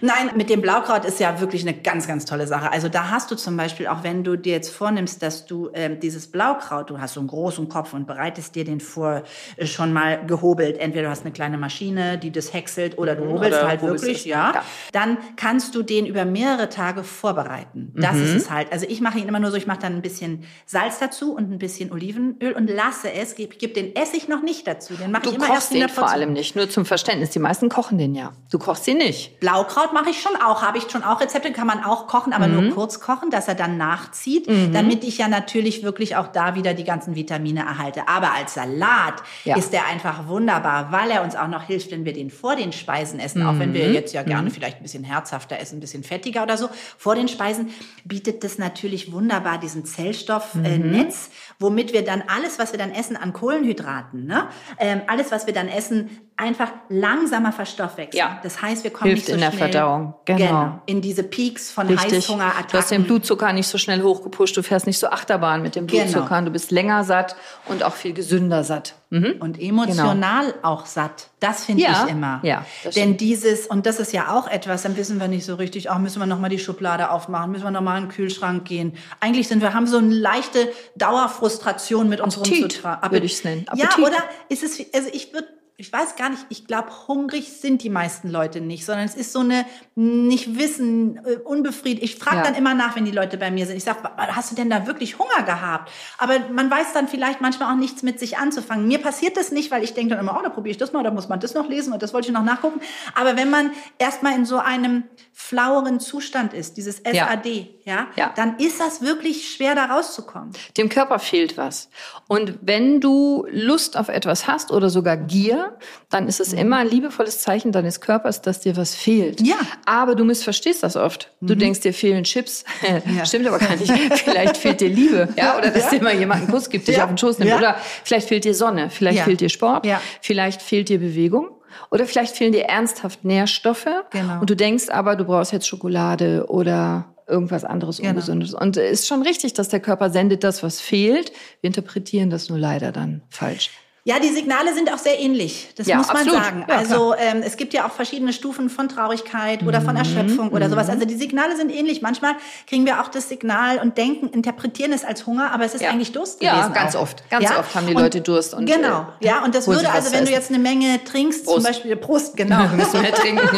[0.00, 2.70] Nein, mit dem Blaukraut ist ja wirklich eine ganz, ganz tolle Sache.
[2.72, 6.00] Also da hast du zum Beispiel, auch wenn du dir jetzt vornimmst, dass du ähm,
[6.00, 9.22] dieses Blaukraut, du hast so einen großen Kopf und bereitest dir den vor
[9.56, 10.78] äh, schon mal gehobelt.
[10.78, 14.04] Entweder du hast eine kleine Maschine, die das häckselt, oder du hobelst oder halt hobelst
[14.04, 14.52] wirklich, ja.
[14.54, 14.64] Ja.
[14.92, 17.92] Dann kannst du den über mehrere Tage vorbereiten.
[17.96, 18.22] Das Mhm.
[18.24, 18.72] ist es halt.
[18.72, 21.50] Also ich mache ihn immer nur so, ich mache dann ein bisschen Salz dazu und
[21.52, 24.94] ein bisschen Olivenöl und lasse es, gebe geb den Essig noch nicht dazu.
[24.94, 27.30] Den mache Du ich immer kochst erst der vor allem nicht, nur zum Verständnis.
[27.30, 28.32] Die meisten kochen den ja.
[28.50, 29.40] Du kochst ihn nicht.
[29.40, 32.46] Blaukraut mache ich schon auch, habe ich schon auch Rezepte, kann man auch kochen, aber
[32.46, 32.66] Mhm.
[32.66, 36.74] nur kurz kochen, dass er dann nachzieht, damit ich ja natürlich wirklich auch da wieder
[36.74, 38.08] die ganzen Vitamine erhalte.
[38.08, 39.56] Aber als Salat Ja.
[39.56, 42.72] ist der einfach wunderbar, weil er uns auch noch hilft, wenn wir den vor den
[42.72, 43.74] Speisen essen, auch wenn Mhm.
[43.74, 46.68] wir jetzt ja gerne vielleicht ein bisschen herzhafter essen, ein bisschen fettiger oder so.
[46.98, 47.70] Vor den Speisen
[48.04, 53.32] bietet das natürlich wunderbar diesen Zellstoffnetz, womit wir dann alles, was wir dann essen an
[53.32, 58.18] Kohlenhydraten, ne, ähm, alles, was wir dann essen, einfach langsamer verstoffwechseln.
[58.18, 58.38] Ja.
[58.42, 60.14] Das heißt, wir kommen Hilft nicht so in der schnell, Verdauung.
[60.26, 60.80] Genau.
[60.86, 62.12] in diese Peaks von Richtig.
[62.18, 62.68] Heißhungerattacken.
[62.72, 65.86] Du hast den Blutzucker nicht so schnell hochgepusht, du fährst nicht so Achterbahn mit dem
[65.86, 66.02] Genau.
[66.02, 66.42] Blutzucker.
[66.42, 68.94] Du bist länger satt und auch viel gesünder satt.
[69.08, 69.36] Mhm.
[69.38, 71.28] und emotional auch satt.
[71.38, 72.40] Das finde Ja, ich immer.
[72.42, 72.64] ja,
[72.96, 75.98] Denn dieses, und das ist ja auch etwas, dann wissen wir nicht so richtig, auch
[75.98, 78.94] müssen wir nochmal die Schublade aufmachen, müssen wir nochmal in den Kühlschrank gehen.
[79.20, 83.10] Eigentlich sind wir, haben so eine leichte Dauerfrustration mit uns Appetit, rumzutragen.
[83.12, 83.66] würde ich's nennen.
[83.74, 84.04] Ja, Appetit.
[84.04, 84.16] oder
[84.48, 85.46] ist es, also ich würde
[85.78, 89.32] ich weiß gar nicht, ich glaube, hungrig sind die meisten Leute nicht, sondern es ist
[89.32, 92.02] so eine nicht wissen, äh, unbefriedigt.
[92.02, 92.42] Ich frage Ja.
[92.44, 93.76] dann immer nach, wenn die Leute bei mir sind.
[93.76, 95.90] Ich sage, hast du denn da wirklich Hunger gehabt?
[96.16, 98.88] Aber man weiß dann vielleicht manchmal auch nichts mit sich anzufangen.
[98.88, 101.02] Mir passiert das nicht, weil ich denke dann immer, oh, da probiere ich das mal,
[101.02, 102.80] da muss man das noch lesen und das wollte ich noch nachgucken.
[103.14, 105.04] Aber wenn man erstmal in so einem
[105.34, 107.26] flaueren Zustand ist, dieses Ja.
[107.28, 108.32] SAD, ja, Ja.
[108.34, 110.52] dann ist das wirklich schwer, da rauszukommen.
[110.78, 111.90] Dem Körper fehlt was.
[112.28, 115.65] Und wenn du Lust auf etwas hast oder sogar Gier,
[116.10, 119.40] dann ist es immer ein liebevolles Zeichen deines Körpers, dass dir was fehlt.
[119.40, 119.56] Ja.
[119.84, 121.32] Aber du missverstehst das oft.
[121.40, 122.64] Du denkst, dir fehlen Chips.
[123.24, 123.90] Stimmt aber gar nicht.
[124.24, 125.28] Vielleicht fehlt dir Liebe.
[125.36, 125.98] Ja, oder dass Ja.
[125.98, 127.04] dir mal jemand einen Kuss gibt, dich Ja.
[127.04, 127.50] auf den Schoß nimmt.
[127.50, 127.58] Ja.
[127.58, 128.90] Oder vielleicht fehlt dir Sonne.
[128.90, 129.24] Vielleicht Ja.
[129.24, 129.84] fehlt dir Sport.
[129.86, 130.00] Ja.
[130.20, 131.48] Vielleicht fehlt dir Bewegung.
[131.90, 133.86] Oder vielleicht fehlen dir ernsthaft Nährstoffe.
[134.10, 134.40] Genau.
[134.40, 138.10] Und du denkst aber, du brauchst jetzt Schokolade oder irgendwas anderes Genau.
[138.10, 138.54] Ungesundes.
[138.54, 141.32] Und es ist schon richtig, dass der Körper sendet das, was fehlt.
[141.60, 143.70] Wir interpretieren das nur leider dann falsch.
[144.08, 145.70] Ja, die Signale sind auch sehr ähnlich.
[145.76, 146.40] Das Ja, muss man absolut.
[146.44, 146.64] sagen.
[146.68, 149.84] Ja, also ähm, es gibt ja auch verschiedene Stufen von Traurigkeit oder Mhm.
[149.84, 150.88] von Erschöpfung oder sowas.
[150.88, 152.02] Also die Signale sind ähnlich.
[152.02, 152.36] Manchmal
[152.68, 155.90] kriegen wir auch das Signal und denken, interpretieren es als Hunger, aber es ist Ja.
[155.90, 156.72] eigentlich Durst Ja, gewesen.
[156.72, 157.02] ganz auch.
[157.02, 157.28] oft.
[157.30, 159.08] Ganz oft haben die Leute Durst und, genau.
[159.20, 161.66] äh, ja, und das würde also, wenn du jetzt eine Menge trinkst, zum Prost.
[161.66, 162.58] Beispiel Brust, genau.
[162.70, 163.48] Wir müssen mehr trinken.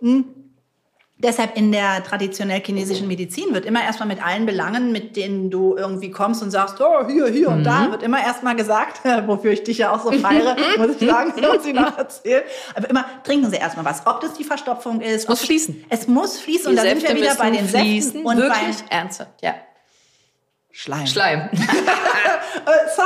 [1.20, 5.76] Deshalb in der traditionell chinesischen Medizin wird immer erstmal mit allen Belangen, mit denen du
[5.76, 7.64] irgendwie kommst und sagst, oh, hier, hier und Mhm.
[7.64, 11.32] da, wird immer erstmal gesagt, wofür ich dich ja auch so feiere, muss ich sagen,
[11.40, 12.42] muss ich noch erzählen.
[12.76, 14.06] Aber immer trinken Sie erstmal was.
[14.06, 15.28] Ob das die Verstopfung ist.
[15.28, 15.84] muss ob- fließen.
[15.88, 18.22] Es muss fließen und Die da sind wir wieder bei den Säften fließen.
[18.24, 19.42] und Wirklich beim ernsthaft.
[19.42, 19.54] Ja.
[20.70, 21.06] Schleim.
[21.08, 21.48] Schleim.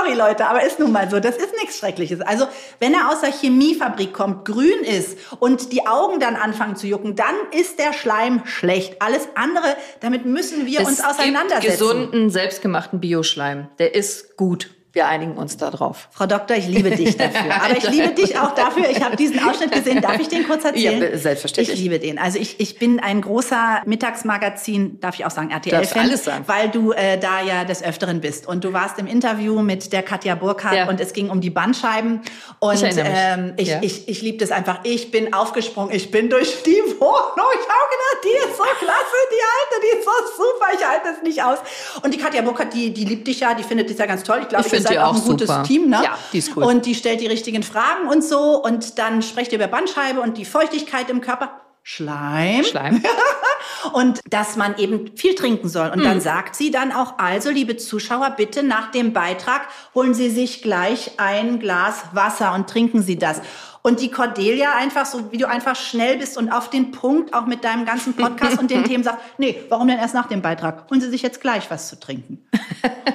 [0.03, 1.20] Sorry Leute, aber ist nun mal so.
[1.20, 2.20] Das ist nichts Schreckliches.
[2.20, 2.46] Also
[2.80, 7.14] wenn er aus der Chemiefabrik kommt, grün ist und die Augen dann anfangen zu jucken,
[7.14, 9.00] dann ist der Schleim schlecht.
[9.00, 11.61] Alles andere, damit müssen wir uns es auseinandersetzen.
[11.61, 13.68] gibt gesunden, selbstgemachten Bioschleim.
[13.78, 14.70] Der ist gut.
[14.95, 16.09] Wir einigen uns da drauf.
[16.11, 17.55] Frau Doktor, ich liebe dich dafür.
[17.64, 18.90] Aber ich liebe dich auch dafür.
[18.90, 20.03] Ich habe diesen Ausschnitt gesehen.
[20.03, 21.01] Darf ich den kurz erzählen?
[21.01, 21.78] Ja, selbstverständlich.
[21.78, 22.18] Ich liebe den.
[22.18, 26.11] Also ich, ich bin ein großer Mittagsmagazin, darf ich auch sagen, RTL-Fan,
[26.47, 28.47] weil du äh, da ja des Öfteren bist.
[28.47, 30.88] Und du warst im Interview mit der Katja Burkhardt Ja.
[30.90, 32.20] und es ging um die Bandscheiben.
[32.59, 33.78] Und Ich ähm, ich, Ja.
[33.80, 34.80] ich, ich liebe das einfach.
[34.82, 35.95] Ich bin aufgesprungen.
[35.95, 37.49] Ich bin durch die Wohnung.
[37.55, 40.66] Ich habe gedacht, die ist so klasse, die alte, die ist so super.
[40.78, 41.59] Ich halte es nicht aus.
[42.03, 44.40] Und die Katja Burkhardt, die, die liebt dich ja, die findet dich ja ganz toll.
[44.43, 45.62] Ich glaube, Ich seid die auch auch ein gutes super.
[45.62, 46.01] Team, ne?
[46.05, 46.64] Ja, die ist cool.
[46.64, 48.62] Und die stellt die richtigen Fragen und so.
[48.62, 51.61] Und dann sprecht ihr über Bandscheibe und die Feuchtigkeit im Körper.
[51.85, 52.62] Schleim.
[52.64, 53.03] Schleim.
[53.93, 55.89] Und dass man eben viel trinken soll.
[55.89, 56.05] Und Hm.
[56.05, 59.62] dann sagt sie dann auch, also liebe Zuschauer, bitte nach dem Beitrag
[59.93, 63.41] holen Sie sich gleich ein Glas Wasser und trinken Sie das.
[63.85, 67.47] Und die Cordelia einfach so, wie du einfach schnell bist und auf den Punkt, auch
[67.47, 70.89] mit deinem ganzen Podcast und den Themen sagt, nee, warum denn erst nach dem Beitrag?
[70.89, 72.47] Holen Sie sich jetzt gleich was zu trinken.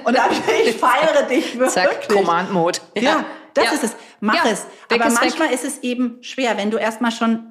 [0.04, 0.32] Und da hab
[0.66, 1.72] ich, feiere dich wirklich.
[1.74, 2.80] Zack, Command Mode.
[2.98, 3.72] Ja, das Ja.
[3.72, 3.96] ist es.
[4.20, 4.66] Mach Ja, es.
[4.92, 5.22] Aber ist weg.
[5.22, 7.46] manchmal ist es eben schwer, wenn du erstmal schon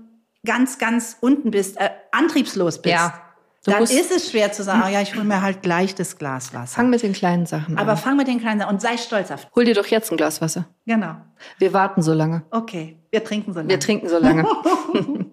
[0.45, 2.93] ganz, ganz unten bist, äh, antriebslos bist.
[2.95, 3.23] Ja.
[3.67, 6.19] Du Dann ist es schwer zu sagen, oh ja, ich hole mir halt gleich das
[6.19, 6.77] Glas Wasser.
[6.77, 7.97] Fang mit den kleinen Sachen Aber an.
[7.99, 9.49] fang mit den kleinen Sachen und sei stolz auf.
[9.57, 10.67] Hol dir doch jetzt ein Glas Wasser.
[10.87, 11.17] Genau.
[11.59, 12.45] Wir warten so lange.
[12.53, 13.69] Okay, wir trinken so lange.
[13.69, 14.47] Wir trinken so lange.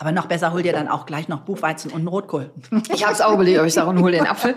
[0.00, 2.50] Aber noch besser, hol dir dann auch gleich noch Buchweizen und einen Rotkohl.
[2.92, 4.56] Ich habe es auch überlegt, ob ich sage, und hol den Apfel.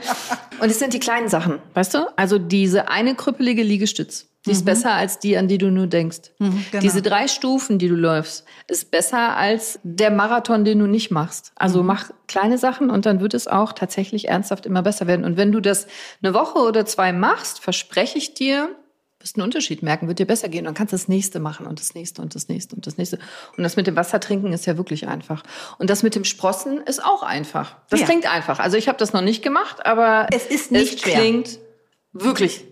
[0.61, 2.07] Und es sind die kleinen Sachen, weißt du?
[2.18, 6.32] Also diese eine krüppelige Liegestütz, die ist besser als die, an die du nur denkst.
[6.39, 6.58] genau.
[6.82, 11.52] Diese drei Stufen, die du läufst, ist besser als der Marathon, den du nicht machst.
[11.56, 15.24] Also mach kleine Sachen und dann wird es auch tatsächlich ernsthaft immer besser werden.
[15.26, 15.88] Und wenn du das
[16.22, 18.70] eine Woche oder zwei machst, verspreche ich dir,
[19.20, 20.66] wirst einen Unterschied merken, wird dir besser gehen.
[20.66, 23.20] Dann kannst du das nächste machen und das nächste und das nächste und das nächste.
[23.56, 25.44] Und das mit dem Wasser trinken ist ja wirklich einfach.
[25.78, 27.78] Und das mit dem Sprossen ist auch einfach.
[27.89, 28.06] Das Ja.
[28.08, 28.60] klingt einfach.
[28.60, 31.20] Also ich habe das noch nicht gemacht, aber Es ist nicht es schwer.
[31.20, 31.60] klingt
[32.12, 32.66] wirklich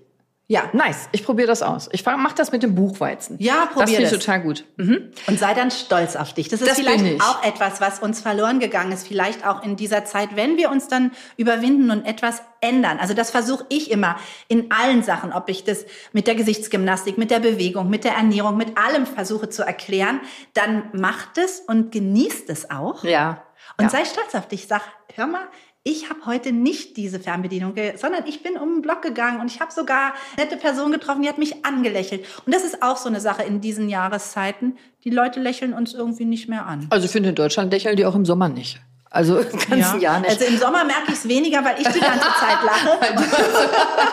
[0.51, 0.69] Ja.
[0.73, 1.07] nice.
[1.13, 1.87] Ich probiere das aus.
[1.91, 3.37] Ich fang- mach das mit dem Buchweizen.
[3.39, 4.19] Ja, probier Das finde ich das.
[4.19, 4.65] total gut.
[4.77, 5.11] Mhm.
[5.27, 6.49] Und sei dann stolz auf dich.
[6.49, 7.21] Das ist Das vielleicht ich.
[7.21, 10.87] auch etwas, was uns verloren gegangen ist, vielleicht auch in dieser Zeit, wenn wir uns
[10.89, 12.99] dann überwinden und etwas ändern.
[12.99, 14.17] Also das versuche ich immer
[14.49, 18.57] in allen Sachen, ob ich das mit der Gesichtsgymnastik, mit der Bewegung, mit der Ernährung,
[18.57, 20.19] mit allem versuche zu erklären,
[20.53, 23.03] dann macht es und genießt es auch.
[23.03, 23.41] Ja.
[23.77, 23.89] Und ja.
[23.89, 24.67] sei stolz auf dich.
[24.67, 24.81] Sag,
[25.15, 25.47] hör mal,
[25.83, 29.61] ich habe heute nicht diese Fernbedienung, sondern ich bin um den Block gegangen und ich
[29.61, 32.25] habe sogar eine nette Person getroffen, die hat mich angelächelt.
[32.45, 34.77] Und das ist auch so eine Sache in diesen Jahreszeiten.
[35.03, 36.85] Die Leute lächeln uns irgendwie nicht mehr an.
[36.91, 38.79] Also ich finde, in Deutschland lächeln die auch im Sommer nicht.
[39.13, 40.29] Also im ganzen Jahr nicht.
[40.31, 42.97] Also im Sommer merke ich es weniger, weil ich die ganze Zeit lache.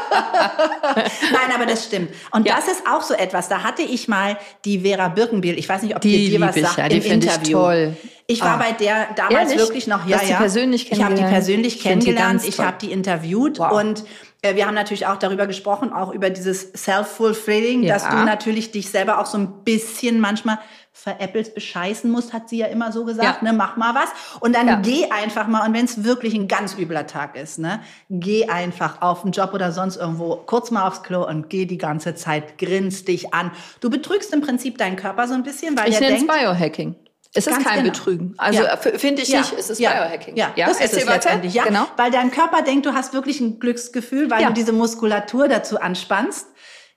[1.33, 2.11] Nein, aber das stimmt.
[2.33, 2.57] Und Ja.
[2.57, 3.49] das ist auch so etwas.
[3.49, 5.59] Da hatte ich mal die Vera Birkenbiel.
[5.59, 7.59] Ich weiß nicht, ob Die dir was ich, sagt ja, die im find ich Interview.
[7.59, 7.97] toll.
[8.27, 8.57] Ich war Ah.
[8.57, 9.59] bei der damals Ehrlich?
[9.59, 10.37] wirklich noch, ja, ja.
[10.37, 11.33] persönlich Ich habe die kennengelernt?
[11.33, 12.43] persönlich Ich kennengelernt.
[12.45, 12.67] Ich toll.
[12.67, 13.73] habe die interviewt Wow.
[13.73, 14.05] und
[14.43, 17.95] äh, wir haben natürlich auch darüber gesprochen, auch über dieses Self-Fulfilling, Ja.
[17.95, 20.59] dass du natürlich dich selber auch so ein bisschen manchmal
[21.03, 23.53] veräppelst, bescheißen musst, hat sie ja immer so gesagt, Ja.
[23.53, 24.09] ne, mach mal was.
[24.41, 24.81] Und dann Ja.
[24.83, 27.81] geh einfach mal, und wenn es wirklich ein ganz übler Tag ist, ne,
[28.11, 31.79] geh einfach auf den Job oder sonst irgendwo, kurz mal aufs Klo und geh die
[31.79, 33.53] ganze Zeit, grins dich an.
[33.81, 36.97] Du betrügst im Prinzip deinen Körper so ein bisschen, weil Ich er denkt, Biohacking.
[37.35, 37.91] Es ist kein genau.
[37.93, 38.35] Betrügen.
[38.39, 38.77] Also Ja.
[38.79, 40.35] finde ich Ja, nicht, es ist ja, Biohacking.
[40.37, 41.53] Ja, das ist es letztendlich.
[41.55, 41.87] Ja, Genau.
[41.99, 44.49] weil dein Körper denkt, du hast wirklich ein Glücksgefühl, weil Ja.
[44.49, 46.47] du diese Muskulatur dazu anspannst.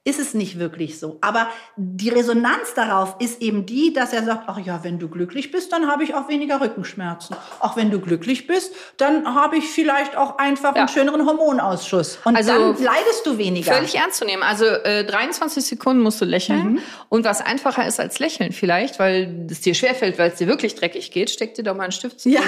[0.03, 1.19] Ist es nicht wirklich so.
[1.21, 1.47] Aber
[1.77, 5.71] die Resonanz darauf ist eben die, dass er sagt, ach ja, wenn du glücklich bist,
[5.71, 7.35] dann habe ich auch weniger Rückenschmerzen.
[7.59, 10.81] Auch wenn du glücklich bist, dann habe ich vielleicht auch einfach Ja.
[10.81, 12.17] einen schöneren Hormonausschuss.
[12.25, 13.73] Und Also dann leidest du weniger.
[13.73, 14.41] Völlig ernst zu nehmen.
[14.41, 16.73] Also äh, 23 Sekunden musst du lächeln.
[16.73, 16.79] Mhm.
[17.09, 20.73] Und was einfacher ist als lächeln vielleicht, weil es dir schwerfällt, weil es dir wirklich
[20.73, 22.41] dreckig geht, steck dir doch mal einen Stift zu Ja.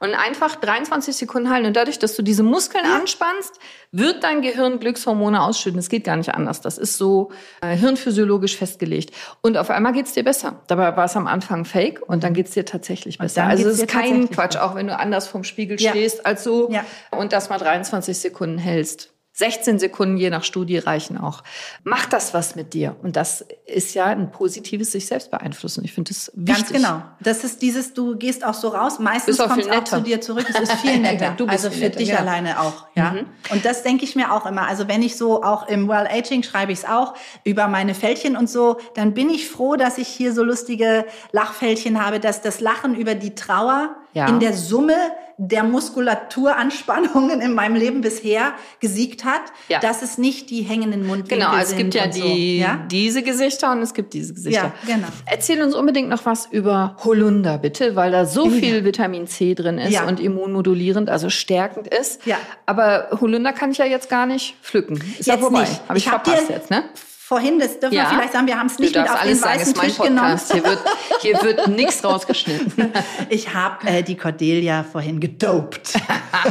[0.00, 1.66] Und einfach 23 Sekunden halten.
[1.66, 3.58] Und dadurch, dass du diese Muskeln anspannst,
[3.92, 5.78] wird dein Gehirn Glückshormone ausschütten.
[5.78, 6.60] Es geht gar nicht anders.
[6.60, 7.30] Das ist so
[7.62, 9.14] äh, hirnphysiologisch festgelegt.
[9.40, 10.60] Und auf einmal geht's dir besser.
[10.66, 13.44] Dabei war es am Anfang fake und dann geht's dir tatsächlich besser.
[13.44, 15.90] Also es ist kein Quatsch, auch wenn du anders vom Spiegel Ja.
[15.90, 16.84] stehst als so Ja.
[17.10, 19.13] und das mal 23 Sekunden hältst.
[19.36, 21.42] 16 Sekunden je nach Studie reichen auch.
[21.82, 22.94] Macht das was mit dir?
[23.02, 25.84] Und das ist ja ein positives sich selbst beeinflussen.
[25.84, 26.54] Ich finde das wichtig.
[26.56, 27.02] Ganz genau.
[27.18, 29.00] Das ist dieses, du gehst auch so raus.
[29.00, 30.46] Meistens kommt es auch zu dir zurück.
[30.48, 31.34] Es ist viel netter.
[31.36, 32.18] Du bist also für netter, dich ja.
[32.18, 32.86] alleine auch.
[32.94, 33.10] Ja.
[33.10, 33.26] Mhm.
[33.50, 34.68] Und das denke ich mir auch immer.
[34.68, 38.36] Also wenn ich so auch im Well Aging schreibe ich es auch über meine Fältchen
[38.36, 42.60] und so, dann bin ich froh, dass ich hier so lustige Lachfältchen habe, dass das
[42.60, 44.28] Lachen über die Trauer Ja.
[44.28, 44.94] in der Summe
[45.36, 49.80] der Muskulaturanspannungen in meinem Leben bisher gesiegt hat, Ja.
[49.80, 52.22] dass es nicht die hängenden Mundwinkel Genau, es sind gibt ja und so.
[52.22, 52.86] die, Ja?
[52.90, 54.72] diese Gesichter und es gibt diese Gesichter.
[54.86, 55.08] Ja, genau.
[55.26, 59.78] Erzähl uns unbedingt noch was über Holunder, bitte, weil da so viel Vitamin C drin
[59.78, 60.06] ist Ja.
[60.06, 62.24] und immunmodulierend, also stärkend ist.
[62.26, 62.36] Ja.
[62.66, 65.02] Aber Holunder kann ich ja jetzt gar nicht pflücken.
[65.18, 65.60] Ist ja Jetzt vorbei.
[65.60, 65.80] nicht.
[65.88, 66.84] Habe ich, Ich hab verpasst jetzt, ne?
[67.26, 69.74] Vorhin, das dürfen wir vielleicht sagen, wir haben es nicht mit auf den sagen, weißen
[69.78, 70.38] mein Tisch genommen.
[70.52, 70.78] Hier wird,
[71.22, 72.92] hier wird nichts rausgeschnitten.
[73.30, 75.94] Ich habe äh, die Cordelia vorhin gedopt.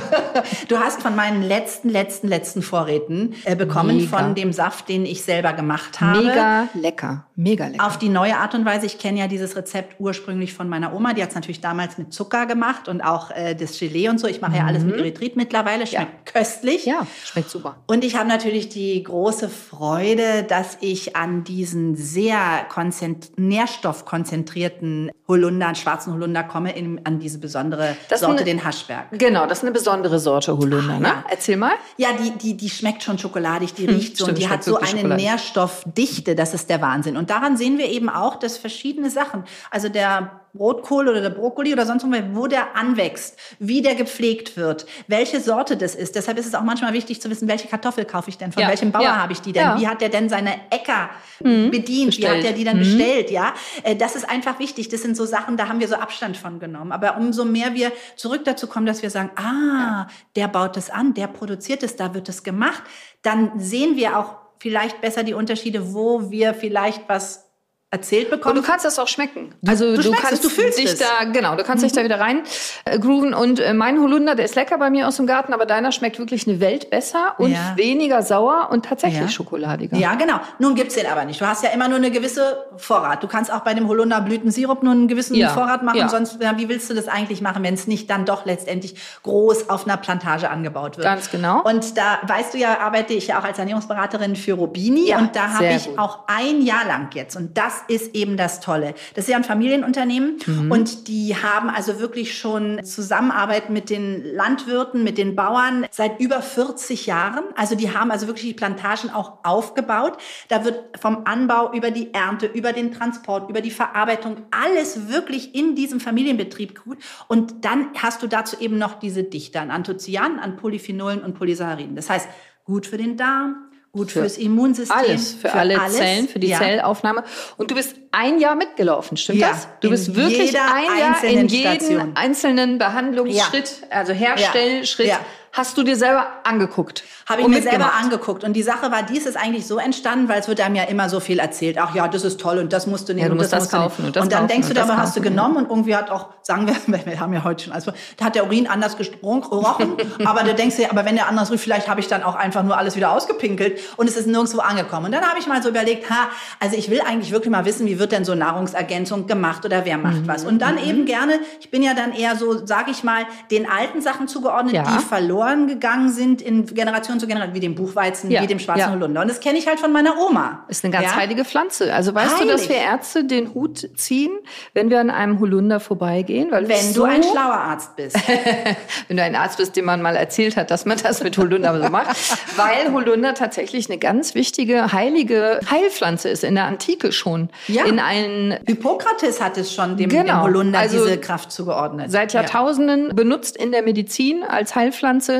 [0.69, 4.17] du hast von meinen letzten, letzten, letzten Vorräten äh, bekommen Mega.
[4.17, 6.23] von dem Saft, den ich selber gemacht habe.
[6.23, 7.27] Mega lecker.
[7.35, 7.85] Mega lecker.
[7.85, 8.87] Auf die neue Art und Weise.
[8.87, 11.13] Ich kenne ja dieses Rezept ursprünglich von meiner Oma.
[11.13, 14.25] Die hat es natürlich damals mit Zucker gemacht und auch äh, das Gelee und so.
[14.25, 15.85] Ich mache ja alles mit Erythrit mittlerweile.
[15.85, 16.87] Schmeckt köstlich.
[16.87, 16.91] Mhm.
[16.93, 17.75] ja, schmeckt super.
[17.85, 25.73] Und ich habe natürlich die große Freude, dass ich an diesen sehr konzent nährstoffkonzentrierten Holunder,
[25.75, 29.07] schwarzen Holunder komme, in, an diese besondere Das Sorte, eine- den Haschberg.
[29.11, 31.07] Genau, das ist eine besondere Sorte Holunder, ne?
[31.07, 31.23] Ja.
[31.29, 31.73] Erzähl mal.
[31.97, 34.63] Ja, die, die, die schmeckt schon schokoladig, die riecht so Hm, stimmt, und die hat
[34.63, 35.15] so eine.
[35.15, 37.17] Nährstoffdichte, das ist der Wahnsinn.
[37.17, 41.73] Und daran sehen wir eben auch, dass verschiedene Sachen, also der Rotkohl oder der Brokkoli
[41.73, 46.15] oder sonst irgendwo, wo der anwächst, wie der gepflegt wird, welche Sorte das ist.
[46.15, 48.69] Deshalb ist es auch manchmal wichtig zu wissen, welche Kartoffel kaufe ich denn, von Ja,
[48.69, 49.75] welchem Bauer ja, habe ich die denn, ja.
[49.75, 49.81] Mhm.
[49.81, 52.43] wie hat der denn seine Äcker bedient, wie hat bestellt.
[52.43, 52.81] der die dann Mhm.
[52.81, 53.53] bestellt, ja.
[53.83, 54.89] Äh, Das ist einfach wichtig.
[54.89, 56.91] Das sind so Sachen, da haben wir so Abstand von genommen.
[56.91, 61.13] Aber umso mehr wir zurück dazu kommen, dass wir sagen, ah, der baut das an,
[61.13, 62.83] der produziert es, da wird es gemacht,
[63.23, 67.49] dann sehen wir auch vielleicht besser die Unterschiede, wo wir vielleicht was
[67.93, 68.55] erzählt Und bekommen.
[68.55, 69.53] du kannst das auch schmecken.
[69.65, 70.99] Also du du, schmeckst es, kannst du fühlst dich es.
[70.99, 71.03] Mhm.
[71.19, 72.41] da genau, du kannst dich da wieder rein
[72.85, 75.65] äh, grooven und äh, mein Holunder, der ist lecker bei mir aus dem Garten, aber
[75.65, 77.73] deiner schmeckt wirklich eine Welt besser und Ja.
[77.77, 79.27] weniger sauer und tatsächlich Ja.
[79.29, 79.95] schokoladiger.
[79.97, 80.39] Ja, genau.
[80.59, 81.39] Nun gibt's den aber nicht.
[81.39, 83.21] Du hast ja immer nur eine gewisse Vorrat.
[83.23, 86.09] Du kannst auch bei dem Holunderblütensirup nur einen gewissen Ja, Vorrat machen.
[86.09, 89.69] Sonst, ja, wie willst du das eigentlich machen, wenn es nicht dann doch letztendlich groß
[89.69, 91.05] auf einer Plantage angebaut wird?
[91.05, 91.61] Ganz genau.
[91.63, 95.13] Und da, weißt du ja, arbeite ich ja auch als Ernährungsberaterin für Robini.
[95.15, 95.99] Und da habe ich gut.
[95.99, 97.35] auch ein Jahr lang jetzt.
[97.35, 98.93] Und das ist eben das Tolle.
[99.13, 100.37] Das ist ja ein Familienunternehmen.
[100.45, 100.71] Mhm.
[100.71, 106.41] Und die haben also wirklich schon Zusammenarbeit mit den Landwirten, mit den Bauern seit über
[106.41, 107.43] 40 Jahren.
[107.55, 110.17] Also die haben also wirklich die Plantagen auch aufgebaut.
[110.49, 115.55] Da wird vom Anbau über die Ernte, über den Transport, über die Verarbeitung alles wirklich
[115.55, 116.97] in diesem Familienbetrieb gut.
[117.27, 121.95] Und dann hast du dazu eben noch diese Dichte an Anthocyanen, an Polyphenolen und Polysacchariden.
[121.95, 122.27] Das heißt,
[122.63, 124.97] gut für den Darm, gut Für fürs Immunsystem.
[124.97, 125.95] Alles, für, alle alles.
[125.97, 126.57] Zellen, für die Ja.
[126.57, 127.23] Zellaufnahme.
[127.57, 129.67] Und du bist ein Jahr mitgelaufen, stimmt Ja, das?
[129.81, 132.11] Du in bist wirklich ein Jahr in jedem Station.
[132.15, 135.19] einzelnen Behandlungsschritt, also Herstellschritt, Ja.
[135.53, 137.03] Hast du dir selber angeguckt?
[137.29, 138.43] Habe ich und mir selber angeguckt.
[138.43, 141.07] Und die Sache war, dies ist eigentlich so entstanden, weil es wird einem ja immer
[141.09, 141.77] so viel erzählt.
[141.79, 143.69] Ach ja, das ist toll und das musst du nehmen Ja, du und musst das,
[143.69, 145.55] das musst kaufen und das und dann kaufen denkst du und aber hast du genommen
[145.57, 146.75] und irgendwie hat auch, sagen wir,
[147.05, 147.85] wir haben ja heute schon alles,
[148.17, 149.95] da hat der Urin anders gerochen.
[150.25, 152.63] aber du denkst dir, aber wenn der anders riecht, vielleicht habe ich dann auch einfach
[152.63, 155.05] nur alles wieder ausgepinkelt und es ist nirgendwo angekommen.
[155.05, 156.27] Und dann habe ich mal so überlegt, ha,
[156.59, 159.97] also ich will eigentlich wirklich mal wissen, wie wird denn so Nahrungsergänzung gemacht oder wer
[159.97, 160.27] macht Mhm.
[160.27, 160.43] was.
[160.45, 164.01] Und dann eben gerne, ich bin ja dann eher so, sage ich mal, den alten
[164.01, 164.83] Sachen zugeordnet, Ja.
[164.83, 168.79] die verloren gegangen sind in Generation zu Generation, wie dem Buchweizen, Ja, wie dem schwarzen
[168.79, 168.91] ja.
[168.91, 169.21] Holunder.
[169.21, 170.63] Und das kenne ich halt von meiner Oma.
[170.67, 171.15] Ist eine ganz ja?
[171.15, 171.93] heilige Pflanze.
[171.93, 172.69] Also weißt du, dass Heilig.
[172.69, 174.31] wir Ärzte den Hut ziehen,
[174.73, 176.51] wenn wir an einem Holunder vorbeigehen?
[176.51, 178.17] Weil Wenn so, du ein schlauer Arzt bist.
[179.07, 181.81] wenn du ein Arzt bist, dem man mal erzählt hat, dass man das mit Holunder
[181.81, 182.15] so macht.
[182.57, 187.49] Weil Holunder tatsächlich eine ganz wichtige, heilige Heilpflanze ist, in der Antike schon.
[187.67, 187.85] Ja.
[187.85, 190.23] In allen Hippokrates hat es schon dem, Genau.
[190.23, 192.11] dem Holunder Also diese Kraft zugeordnet.
[192.11, 192.41] seit Ja.
[192.41, 195.32] Jahrtausenden benutzt in der Medizin als Heilpflanze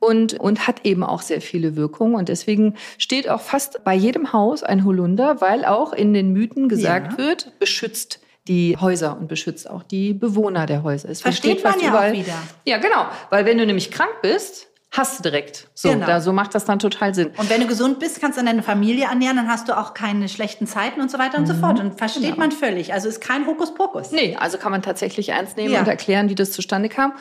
[0.00, 2.14] und, und hat eben auch sehr viele Wirkungen.
[2.16, 6.68] Und deswegen steht auch fast bei jedem Haus ein Holunder, weil auch in den Mythen
[6.68, 7.18] gesagt Ja.
[7.18, 11.08] wird, beschützt die Häuser und beschützt auch die Bewohner der Häuser.
[11.10, 12.12] Es Versteht steht man ja auch überall.
[12.12, 12.34] wieder.
[12.64, 13.06] Ja, genau.
[13.30, 15.66] Weil wenn du nämlich krank bist, hast du direkt.
[15.74, 16.06] So, Genau.
[16.06, 17.32] da, so macht das dann total Sinn.
[17.36, 20.28] Und wenn du gesund bist, kannst du deine Familie ernähren, dann hast du auch keine
[20.28, 21.80] schlechten Zeiten und so weiter und so fort.
[21.80, 22.92] Und versteht man völlig.
[22.94, 24.12] Also ist kein Hokuspokus.
[24.12, 25.80] Nee, also kann man tatsächlich ernst nehmen Ja.
[25.80, 27.12] und erklären, wie das zustande kam.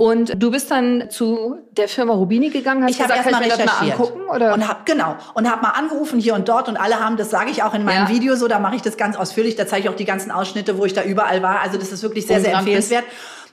[0.00, 3.60] Und du bist dann zu der Firma Rubini gegangen, hast Ich gesagt, erst mal kann
[3.60, 4.20] ich mal angucken?
[4.34, 4.54] Oder?
[4.54, 7.50] und habe genau und habe mal angerufen hier und dort und alle haben das sage
[7.50, 8.08] ich auch in meinem Ja.
[8.08, 10.78] Video so da mache ich das ganz ausführlich da zeige ich auch die ganzen Ausschnitte
[10.78, 12.88] wo ich da überall war also das ist wirklich sehr sehr Umgerannt bist.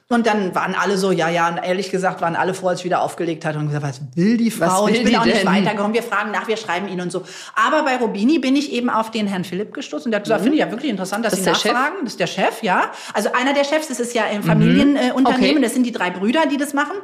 [0.10, 2.86] Und dann waren alle so, ja, ja, und ehrlich gesagt waren alle froh, als ich
[2.86, 4.88] wieder aufgelegt hatte und gesagt, was will die Frau?
[4.88, 5.46] Will ich bin auch nicht denn?
[5.48, 5.94] weitergekommen.
[5.94, 7.24] Wir fragen nach, wir schreiben ihn und so.
[7.56, 10.42] Aber bei Robini bin ich eben auf den Herrn Philipp gestoßen und der hat gesagt,
[10.44, 11.38] finde ich ja wirklich interessant, dass Mhm.
[11.38, 11.74] Das Sie der Chef?
[11.74, 11.96] nachfragen.
[12.04, 12.92] Das ist der Chef, ja.
[13.14, 15.44] Also einer der Chefs, das ist ja im Familienunternehmen, äh, Unternehmen.
[15.44, 15.52] Mhm.
[15.58, 15.62] Okay.
[15.64, 16.96] das sind die drei Brüder, die das machen.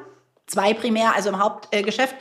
[0.48, 2.16] Zwei primär, also im Hauptgeschäft.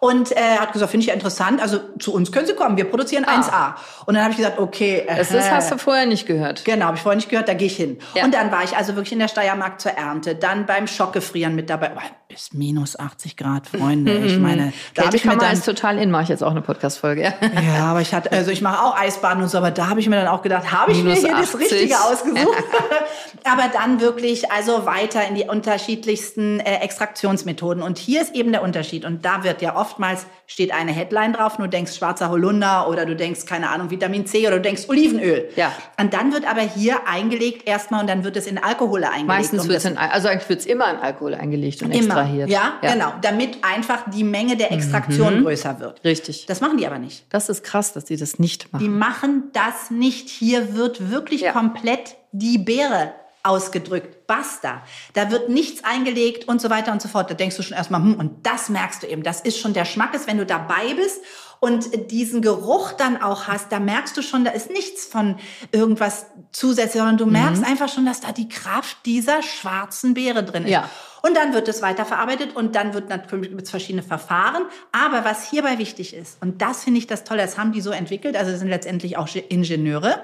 [0.00, 1.60] Und äh, hat gesagt, finde ich ja interessant.
[1.60, 3.74] Also zu uns können Sie kommen, wir produzieren 1A.
[4.06, 5.06] Und dann habe ich gesagt, okay.
[5.08, 5.16] Ah.
[5.16, 6.64] das, äh, das hast du vorher nicht gehört.
[6.64, 7.98] Genau, habe ich vorher nicht gehört, da gehe ich hin.
[8.14, 8.24] Ja.
[8.24, 11.68] Und dann war ich also wirklich in der Steiermark zur Ernte, dann beim Schockgefrieren mit
[11.70, 11.88] dabei.
[11.88, 14.12] Boah, bis minus 80 Grad, Freunde.
[14.18, 16.60] Ich meine, da habe ich mir dann ist total in, mache ich jetzt auch eine
[16.60, 17.22] Podcast-Folge.
[17.22, 17.34] Ja.
[17.60, 20.08] ja, aber ich hatte, also ich mache auch Eisbaden und so, aber da habe ich
[20.08, 21.60] mir dann auch gedacht, habe ich Minus mir hier das 80.
[21.60, 22.64] Richtige ausgesucht?
[23.44, 27.82] aber dann wirklich, also weiter in die unterschiedlichsten äh, Extraktionsmethoden.
[27.82, 29.04] Und hier ist eben der Unterschied.
[29.04, 33.16] Und da wird ja oftmals, steht eine Headline drauf, du denkst schwarzer Holunder oder du
[33.16, 35.48] denkst, keine Ahnung, Vitamin C oder du denkst Olivenöl.
[35.56, 35.72] Ja.
[36.00, 39.28] Und dann wird aber hier eingelegt erstmal und dann wird es in Alkohole eingelegt.
[39.28, 42.04] Meistens wird es in, also eigentlich wird es immer in Alkohol eingelegt und Immer.
[42.04, 42.50] extrahiert.
[42.50, 43.12] Ja, genau.
[43.22, 46.04] Damit einfach die Menge der Extraktion größer wird.
[46.04, 46.46] Richtig.
[46.46, 47.24] Das machen die aber nicht.
[47.30, 48.82] Das ist krass, dass die das nicht machen.
[48.84, 50.28] Die machen das nicht.
[50.28, 51.52] Hier wird wirklich Ja.
[51.52, 53.12] komplett die Beere
[53.48, 54.26] ausgedrückt.
[54.26, 54.82] Basta.
[55.14, 57.30] Da wird nichts eingelegt und so weiter und so fort.
[57.30, 59.22] Da denkst du schon erstmal, hm, und das merkst du eben.
[59.22, 61.20] Das ist schon der Schmackes, wenn du dabei bist
[61.60, 65.38] und diesen Geruch dann auch hast, da merkst du schon, da ist nichts von
[65.72, 67.32] irgendwas zusätzlich, sondern du Mhm.
[67.32, 70.70] merkst einfach schon, dass da die Kraft dieser schwarzen Beere drin ist.
[70.70, 70.88] Ja.
[71.20, 74.62] Und dann wird es weiterverarbeitet und dann wird natürlich gibt's verschiedene Verfahren.
[74.92, 77.90] Aber was hierbei wichtig ist, und das finde ich das Tolle, das haben die so
[77.90, 80.22] entwickelt, also sind letztendlich auch Ingenieure,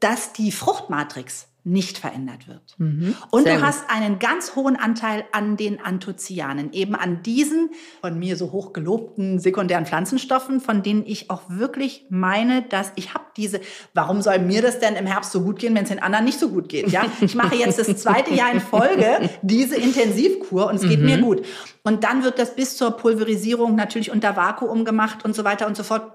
[0.00, 2.74] dass die Fruchtmatrix nicht verändert wird.
[2.78, 3.14] Und Mhm.
[3.42, 8.36] Sehr du hast einen ganz hohen Anteil an den Anthocyanen, eben an diesen von mir
[8.36, 13.60] so hoch gelobten sekundären Pflanzenstoffen, von denen ich auch wirklich meine, dass ich habe diese,
[13.94, 16.38] warum soll mir das denn im Herbst so gut gehen, wenn es den anderen nicht
[16.38, 16.88] so gut geht?
[16.88, 21.04] Ja, ich mache jetzt das zweite Jahr in Folge diese Intensivkur und es geht Mhm.
[21.06, 21.46] mir gut.
[21.82, 25.76] Und dann wird das bis zur Pulverisierung natürlich unter Vakuum gemacht und so weiter und
[25.76, 26.12] so fort.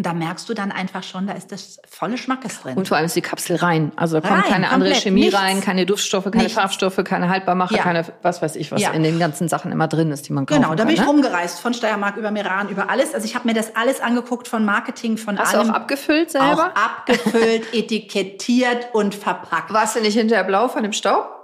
[0.00, 2.74] Und da merkst du dann einfach schon, da ist das volle Schmackes drin.
[2.78, 3.92] Und vor allem ist die Kapsel rein.
[3.96, 5.38] Also da kommt Rein, keine andere Chemie nichts.
[5.38, 6.54] rein, keine Duftstoffe, keine Nichts.
[6.54, 7.82] Farbstoffe, keine Haltbarmacher, Ja.
[7.82, 8.92] keine was weiß ich, was Ja.
[8.92, 10.86] in den ganzen Sachen immer drin ist, die man kaufen Genau, da kann.
[10.86, 11.06] bin ich ne?
[11.06, 13.12] rumgereist, von Steiermark über Meran, über alles.
[13.12, 15.70] Also ich habe mir das alles angeguckt, von Marketing, von Hast du allem.
[15.70, 16.72] auch abgefüllt auch selber?
[16.74, 19.70] abgefüllt, etikettiert und verpackt.
[19.70, 21.39] Warst du nicht hinterher blau von dem Staub?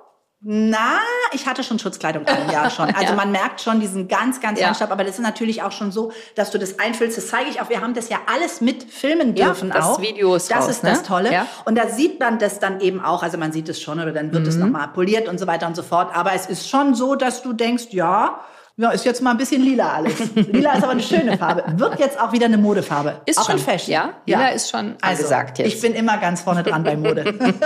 [0.48, 1.00] Na,
[1.32, 2.86] ich hatte schon Schutzkleidung an, ja schon.
[2.94, 3.14] Also Ja.
[3.16, 4.72] man merkt schon diesen ganz, ganz Ja.
[4.74, 4.92] Staub.
[4.92, 7.18] Aber das ist natürlich auch schon so, dass du das einfüllst.
[7.18, 7.68] Das zeige ich auch.
[7.68, 10.00] Wir haben das ja alles mit filmen Ja, dürfen das auch.
[10.00, 11.04] Video ist Das raus, ist das ne?
[11.08, 11.32] Tolle.
[11.32, 11.46] Ja.
[11.64, 13.24] Und da sieht man das dann eben auch.
[13.24, 14.48] Also man sieht es schon oder dann wird Mhm.
[14.48, 16.14] es nochmal poliert und so weiter und so fort.
[16.14, 18.38] Aber es ist schon so, dass du denkst, ja,
[18.78, 20.14] ja, ist jetzt mal ein bisschen lila alles.
[20.34, 21.64] Lila ist aber eine schöne Farbe.
[21.76, 23.20] Wird jetzt auch wieder eine Modefarbe.
[23.24, 23.92] Ist auch schon, in Fashion.
[23.92, 24.10] ja?
[24.26, 25.68] Lila ist schon angesagt jetzt.
[25.74, 27.24] Ich bin immer ganz vorne dran bei Mode.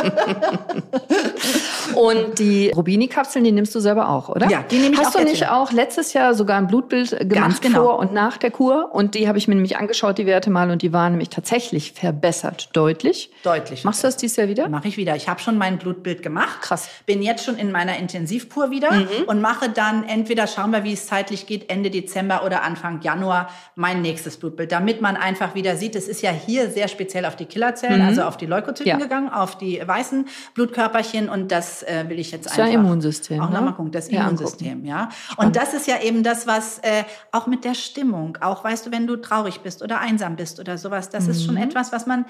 [1.95, 4.49] Und die Rubini-Kapseln, die nimmst du selber auch, oder?
[4.49, 5.57] Ja, die nehme ich Hast auch du nicht wieder.
[5.57, 7.83] auch letztes Jahr sogar ein Blutbild gemacht genau.
[7.85, 8.91] vor und nach der Kur?
[8.95, 11.93] Und die habe ich mir nämlich angeschaut, die Werte mal, und die waren nämlich tatsächlich
[11.93, 13.31] verbessert, deutlich.
[13.43, 13.83] Deutlich.
[13.85, 14.69] Machst du das dieses Jahr wieder?
[14.69, 15.17] Mache ich wieder.
[15.17, 16.63] Ich habe schon mein Blutbild gemacht.
[16.63, 16.89] Krass.
[17.07, 19.09] Bin jetzt schon in meiner Intensivkur wieder Mhm.
[19.27, 23.51] und mache dann entweder schauen wir, wie es zeitlich geht, Ende Dezember oder Anfang Januar
[23.75, 27.37] mein nächstes Blutbild, damit man einfach wieder sieht, es ist ja hier sehr speziell auf
[27.37, 28.09] die Killerzellen, mhm.
[28.09, 28.97] also auf die Leukozyten ja.
[28.97, 33.49] gegangen, auf die weißen Blutkörperchen und das äh, will ich jetzt das einfach Immunsystem, auch
[33.49, 33.57] ne?
[33.57, 35.09] nochmal gucken, das Immunsystem, ja.
[35.37, 38.93] Und das ist ja eben das, was äh, auch mit der Stimmung, auch weißt du,
[38.93, 41.31] wenn du traurig bist oder einsam bist oder sowas, das mhm.
[41.31, 41.63] ist schon mhm.
[41.63, 42.25] etwas, was man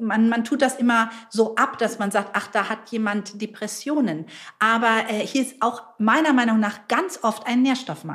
[0.00, 4.26] man, man tut das immer so ab, dass man sagt, ach, da hat jemand Depressionen.
[4.58, 7.62] Aber äh, hier ist auch meiner Meinung nach ganz oft ein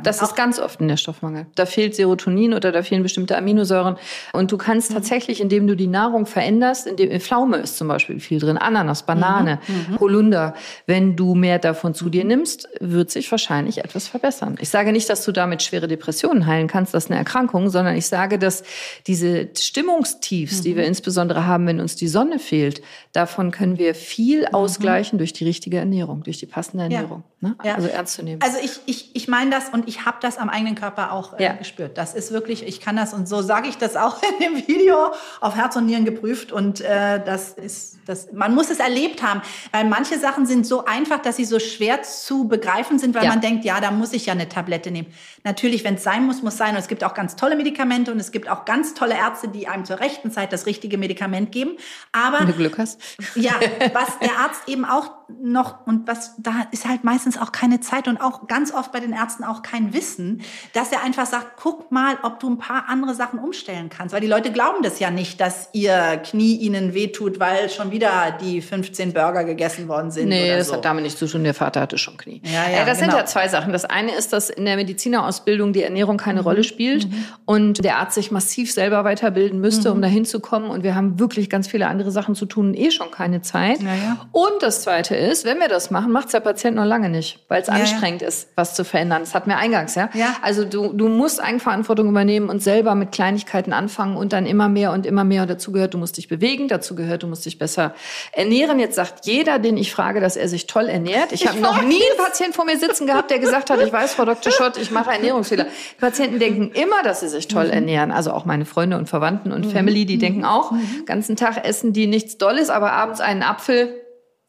[0.01, 0.03] Nährstoffmangel.
[0.03, 1.45] Das ist ganz oft ein Nährstoffmangel.
[1.55, 3.97] Da fehlt Serotonin oder da fehlen bestimmte Aminosäuren.
[4.33, 4.95] Und du kannst mhm.
[4.95, 9.59] tatsächlich, indem du die Nahrung veränderst, indem Pflaume ist zum Beispiel viel drin, Ananas, Banane,
[9.67, 9.93] mhm.
[9.93, 9.99] mhm.
[9.99, 10.53] Holunder,
[10.85, 14.57] wenn du mehr davon zu dir nimmst, wird sich wahrscheinlich etwas verbessern.
[14.59, 17.95] Ich sage nicht, dass du damit schwere Depressionen heilen kannst, das ist eine Erkrankung, sondern
[17.95, 18.63] ich sage, dass
[19.07, 20.63] diese Stimmungstiefs, mhm.
[20.63, 22.81] die wir insbesondere haben, haben, wenn uns die Sonne fehlt,
[23.11, 24.53] davon können wir viel mhm.
[24.53, 27.23] ausgleichen durch die richtige Ernährung, durch die passende Ernährung.
[27.41, 27.49] Ja.
[27.49, 27.55] Ne?
[27.63, 27.75] Ja.
[27.75, 28.41] Also ernst zu nehmen.
[28.41, 31.43] Also ich, ich, ich meine das und ich habe das am eigenen Körper auch äh,
[31.43, 31.53] ja.
[31.53, 31.97] gespürt.
[31.97, 35.13] Das ist wirklich, ich kann das und so sage ich das auch in dem Video
[35.41, 39.41] auf Herz und Nieren geprüft und äh, das ist, das, man muss es erlebt haben,
[39.71, 43.41] weil manche Sachen sind so einfach, dass sie so schwer zu begreifen sind, weil man
[43.41, 45.07] denkt, ja, da muss ich ja eine Tablette nehmen.
[45.43, 46.71] Natürlich, wenn es sein muss, muss sein.
[46.71, 49.67] Und es gibt auch ganz tolle Medikamente und es gibt auch ganz tolle Ärzte, die
[49.67, 51.77] einem zur rechten Zeit das richtige Medikament Medikament geben.
[52.11, 52.99] Aber Wenn du Glück hast.
[53.35, 53.53] Ja,
[53.93, 55.11] was der Arzt eben auch
[55.41, 58.99] noch und was da ist halt meistens auch keine Zeit und auch ganz oft bei
[58.99, 60.41] den Ärzten auch kein Wissen,
[60.73, 64.21] dass er einfach sagt, guck mal, ob du ein paar andere Sachen umstellen kannst, weil
[64.21, 68.61] die Leute glauben das ja nicht, dass ihr Knie ihnen wehtut, weil schon wieder die
[68.61, 70.29] 15 Burger gegessen worden sind.
[70.29, 70.73] Nee, das so.
[70.73, 71.43] hat damit nichts zu tun.
[71.43, 72.41] Der Vater hatte schon Knie.
[72.45, 73.11] Ja, ja, äh, das genau.
[73.11, 73.73] sind ja zwei Sachen.
[73.73, 76.47] Das eine ist, dass in der Medizinerausbildung die Ernährung keine mhm.
[76.47, 77.25] Rolle spielt mhm.
[77.45, 79.95] und der Arzt sich massiv selber weiterbilden müsste, mhm.
[79.95, 80.69] um dahin zu kommen.
[80.69, 83.81] Und wir haben wirklich ganz viele andere Sachen zu tun, eh schon keine Zeit.
[83.81, 84.27] Ja.
[84.31, 87.39] Und das zweite ist, wenn wir das machen, macht es der Patient noch lange nicht,
[87.47, 88.27] weil es ja, anstrengend ja.
[88.27, 89.21] ist, was zu verändern.
[89.21, 90.09] Das hat mir eingangs, ja.
[90.13, 90.35] ja.
[90.41, 94.91] Also du, du musst Eigenverantwortung übernehmen und selber mit Kleinigkeiten anfangen und dann immer mehr
[94.91, 95.43] und immer mehr.
[95.43, 97.93] Und dazu gehört, du musst dich bewegen, dazu gehört, du musst dich besser
[98.31, 98.79] ernähren.
[98.79, 101.31] Jetzt sagt jeder, den ich frage, dass er sich toll ernährt.
[101.31, 103.91] Ich, ich habe noch nie einen Patienten vor mir sitzen gehabt, der gesagt hat, ich
[103.91, 104.51] weiß, Frau Dr.
[104.51, 105.65] Schott, ich mache Ernährungsfehler.
[105.65, 107.73] Die Patienten denken immer, dass sie sich toll mhm.
[107.73, 108.11] ernähren.
[108.11, 109.71] Also auch meine Freunde und Verwandten und mhm.
[109.71, 110.21] Family, die mhm.
[110.21, 111.05] denken auch, mhm.
[111.05, 114.02] ganzen Tag essen die nichts Dolles, aber abends einen Apfel,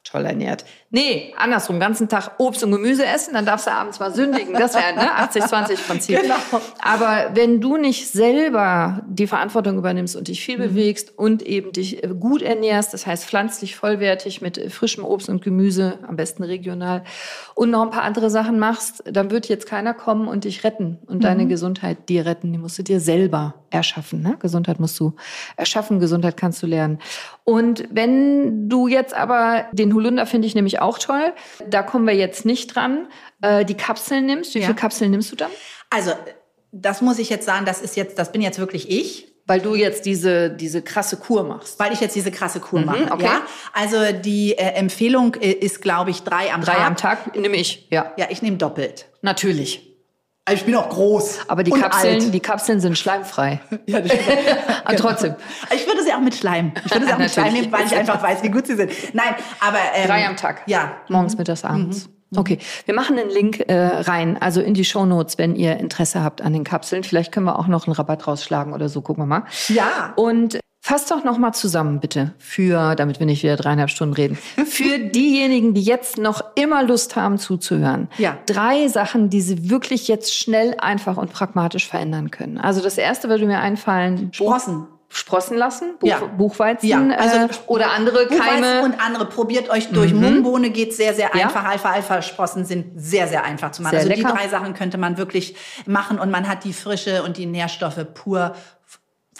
[0.04, 0.64] toll ernährt.
[0.94, 4.54] Nee, andersrum, ganzen Tag Obst und Gemüse essen, dann darfst du abends mal sündigen.
[4.54, 6.22] Das wäre ne 80-20-Prinzip.
[6.22, 6.36] Genau.
[6.80, 10.62] Aber wenn du nicht selber die Verantwortung übernimmst und dich viel mhm.
[10.62, 15.98] bewegst und eben dich gut ernährst, das heißt pflanzlich vollwertig mit frischem Obst und Gemüse,
[16.06, 17.02] am besten regional,
[17.56, 20.98] und noch ein paar andere Sachen machst, dann wird jetzt keiner kommen und dich retten
[21.06, 21.22] und mhm.
[21.22, 22.52] deine Gesundheit dir retten.
[22.52, 24.22] Die musst du dir selber erschaffen.
[24.22, 24.36] Ne?
[24.38, 25.14] Gesundheit musst du
[25.56, 27.00] erschaffen, Gesundheit kannst du lernen.
[27.42, 31.32] Und wenn du jetzt aber den Holunder finde ich nämlich auch toll.
[31.68, 33.08] Da kommen wir jetzt nicht dran.
[33.42, 34.54] Äh, die Kapseln nimmst.
[34.54, 34.66] Wie ja.
[34.66, 35.50] viele Kapseln nimmst du dann?
[35.90, 36.12] Also,
[36.72, 39.28] das muss ich jetzt sagen, das ist jetzt, das bin jetzt wirklich ich.
[39.46, 41.78] Weil du jetzt diese, diese krasse Kur machst.
[41.78, 43.12] Weil ich jetzt diese krasse Kur mhm, mache.
[43.12, 43.24] Okay.
[43.24, 43.42] Ja?
[43.74, 46.76] Also die äh, Empfehlung äh, ist, glaube ich, drei am drei Tag.
[46.76, 48.14] Drei am Tag nehme ich, ja.
[48.16, 49.06] Ja, ich nehme doppelt.
[49.20, 49.93] Natürlich.
[50.46, 51.40] Also ich bin auch groß.
[51.48, 52.34] Aber die Kapseln, alt.
[52.34, 53.60] die Kapseln sind schleimfrei.
[53.86, 54.12] ja, das
[54.84, 55.34] aber trotzdem.
[55.74, 56.72] Ich würde sie auch mit Schleim.
[56.84, 58.92] Ich würde sie auch mit Schleim nehmen, weil ich einfach weiß, wie gut sie sind.
[59.14, 60.62] Nein, aber ähm, drei am Tag.
[60.66, 62.08] Ja, morgens, mittags, abends.
[62.30, 62.38] Mhm.
[62.38, 66.22] Okay, wir machen einen Link äh, rein, also in die Show Notes, wenn ihr Interesse
[66.22, 67.04] habt an den Kapseln.
[67.04, 69.00] Vielleicht können wir auch noch einen Rabatt rausschlagen oder so.
[69.00, 69.44] Gucken wir mal.
[69.68, 70.12] Ja.
[70.16, 74.36] Und Fass doch noch mal zusammen, bitte, für, damit wir nicht wieder dreieinhalb Stunden reden,
[74.66, 78.10] für diejenigen, die jetzt noch immer Lust haben zuzuhören.
[78.18, 78.36] Ja.
[78.44, 82.58] Drei Sachen, die sie wirklich jetzt schnell, einfach und pragmatisch verändern können.
[82.58, 84.28] Also das erste würde mir einfallen.
[84.34, 84.86] Sprossen.
[85.08, 86.18] Sprossen lassen, Buch, ja.
[86.18, 87.16] Buchweizen ja.
[87.16, 88.82] also, äh, oder andere Keime.
[88.82, 90.12] und andere, probiert euch durch.
[90.12, 90.20] Mhm.
[90.20, 91.62] Mungbohne geht sehr, sehr einfach.
[91.62, 91.70] Ja.
[91.70, 93.92] Alpha-Alpha-Sprossen sind sehr, sehr einfach zu machen.
[93.92, 94.32] Sehr also lecker.
[94.32, 95.54] die drei Sachen könnte man wirklich
[95.86, 98.54] machen und man hat die Frische und die Nährstoffe pur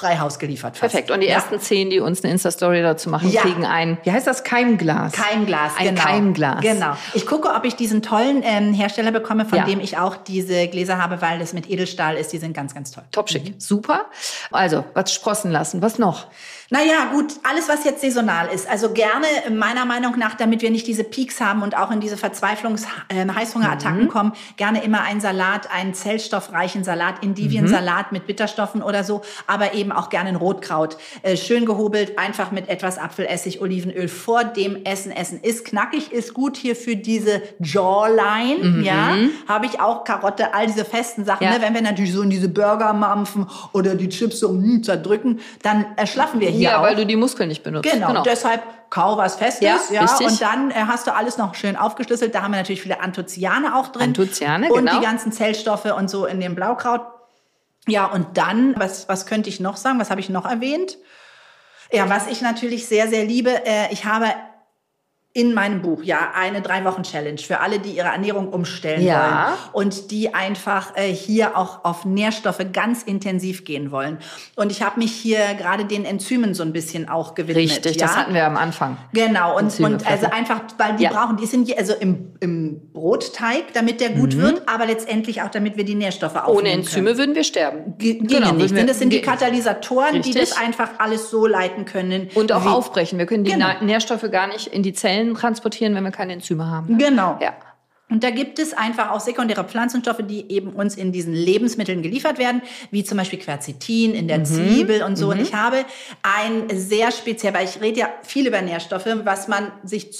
[0.04, 0.76] Freihaus geliefert.
[0.76, 0.92] Fast.
[0.92, 1.10] Perfekt.
[1.10, 1.34] Und die ja.
[1.34, 3.40] ersten zehn, die uns eine Insta-Story dazu machen, ja.
[3.40, 5.12] kriegen ein, wie heißt das, Keimglas?
[5.12, 6.02] Keimglas, ein genau.
[6.02, 6.60] Keimglas.
[6.60, 6.96] Genau.
[7.14, 9.64] Ich gucke, ob ich diesen tollen ähm, Hersteller bekomme, von ja.
[9.64, 12.32] dem ich auch diese Gläser habe, weil das mit Edelstahl ist.
[12.32, 13.04] Die sind ganz, ganz toll.
[13.12, 13.44] Top schick.
[13.44, 13.60] Mhm.
[13.60, 14.06] Super.
[14.50, 15.80] Also, was sprossen lassen.
[15.80, 16.26] Was noch?
[16.74, 18.68] Naja, gut, alles, was jetzt saisonal ist.
[18.68, 22.16] Also gerne, meiner Meinung nach, damit wir nicht diese Peaks haben und auch in diese
[22.16, 24.08] Verzweiflungs-Heißhungerattacken äh, mhm.
[24.08, 28.18] kommen, gerne immer ein Salat, einen zellstoffreichen Salat, Indiviensalat mhm.
[28.18, 30.96] mit Bitterstoffen oder so, aber eben auch gerne ein Rotkraut.
[31.22, 35.38] Äh, schön gehobelt, einfach mit etwas Apfelessig, Olivenöl vor dem Essen essen.
[35.44, 38.82] Ist knackig, ist gut hier für diese Jawline, mhm.
[38.82, 39.14] ja.
[39.46, 41.44] Habe ich auch Karotte, all diese festen Sachen.
[41.44, 41.50] Ja.
[41.52, 41.62] Ne?
[41.62, 45.38] Wenn wir natürlich so in diese Burger mampfen oder die Chips so mh, hm, zerdrücken,
[45.62, 46.82] dann erschlaffen wir hier ja, auch.
[46.82, 47.90] weil du die Muskeln nicht benutzt.
[47.90, 51.76] Genau, deshalb kau was Festes, Ja, ja, und dann äh, hast du alles noch schön
[51.76, 52.34] aufgeschlüsselt.
[52.34, 54.08] Da haben wir natürlich viele Anthocyane auch drin.
[54.08, 54.98] Anthocyane, Und genau.
[54.98, 57.02] die ganzen Zellstoffe und so in dem Blaukraut.
[57.86, 59.98] Ja, und dann, was, was könnte ich noch sagen?
[59.98, 60.96] Was habe ich noch erwähnt?
[61.92, 64.26] Ja, was ich natürlich sehr, sehr liebe, äh, ich habe
[65.36, 69.56] in meinem Buch ja eine drei Wochen Challenge für alle, die ihre Ernährung umstellen Ja.
[69.72, 74.18] wollen und die einfach äh, hier auch auf Nährstoffe ganz intensiv gehen wollen.
[74.54, 77.56] Und ich habe mich hier gerade den Enzymen so ein bisschen auch gewidmet.
[77.56, 78.06] Richtig, ja?
[78.06, 78.96] das hatten wir am Anfang.
[79.12, 81.10] Genau, und, Enzyme und also einfach, weil die Ja.
[81.10, 85.48] brauchen, die sind je- also im, im Brotteig, damit der gut wird, aber letztendlich auch,
[85.50, 86.58] damit wir die Nährstoffe aufnehmen Mhm.
[86.60, 87.18] Ohne Enzyme können.
[87.18, 87.98] würden wir sterben.
[87.98, 88.76] Ginge Genau, nicht.
[88.76, 90.50] Denn das sind die Katalysatoren, die Richtig.
[90.50, 92.28] das einfach alles so leiten können.
[92.36, 93.18] Und auch wie- aufbrechen.
[93.18, 93.66] Wir können die Genau.
[93.80, 96.98] Na- Nährstoffe gar nicht in die Zellen transportieren, wenn wir keine Enzyme haben.
[96.98, 97.38] Genau.
[97.40, 97.54] Ja.
[98.10, 102.38] Und da gibt es einfach auch sekundäre Pflanzenstoffe, die eben uns in diesen Lebensmitteln geliefert
[102.38, 102.60] werden,
[102.90, 104.44] wie zum Beispiel Quercetin in der Mhm.
[104.44, 105.30] Zwiebel und so.
[105.30, 105.86] Und ich habe
[106.22, 110.12] ein sehr speziell, weil ich rede ja viel über Nährstoffe, was man sich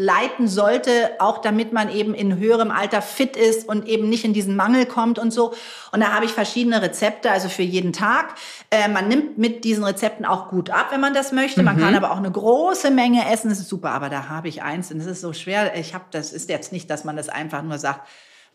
[0.00, 4.32] zuleiten sollte, auch damit man eben in höherem Alter fit ist und eben nicht in
[4.32, 5.52] diesen Mangel kommt und so.
[5.92, 8.34] Und da habe ich verschiedene Rezepte, also für jeden Tag.
[8.70, 11.62] Äh, man nimmt mit diesen Rezepten auch gut ab, wenn man das möchte.
[11.62, 13.50] Man kann aber auch eine große Menge essen.
[13.50, 13.90] Das ist super.
[13.90, 15.76] Aber da habe ich eins und es ist so schwer.
[15.76, 18.08] Ich habe, das ist jetzt nicht, dass man das einfach nur sagt,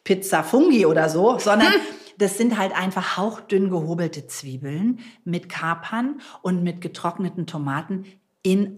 [0.04, 1.74] Pizza Fungi oder so, sondern
[2.18, 8.06] das sind halt einfach hauchdünn gehobelte Zwiebeln mit Kapern und mit getrockneten Tomaten
[8.42, 8.74] in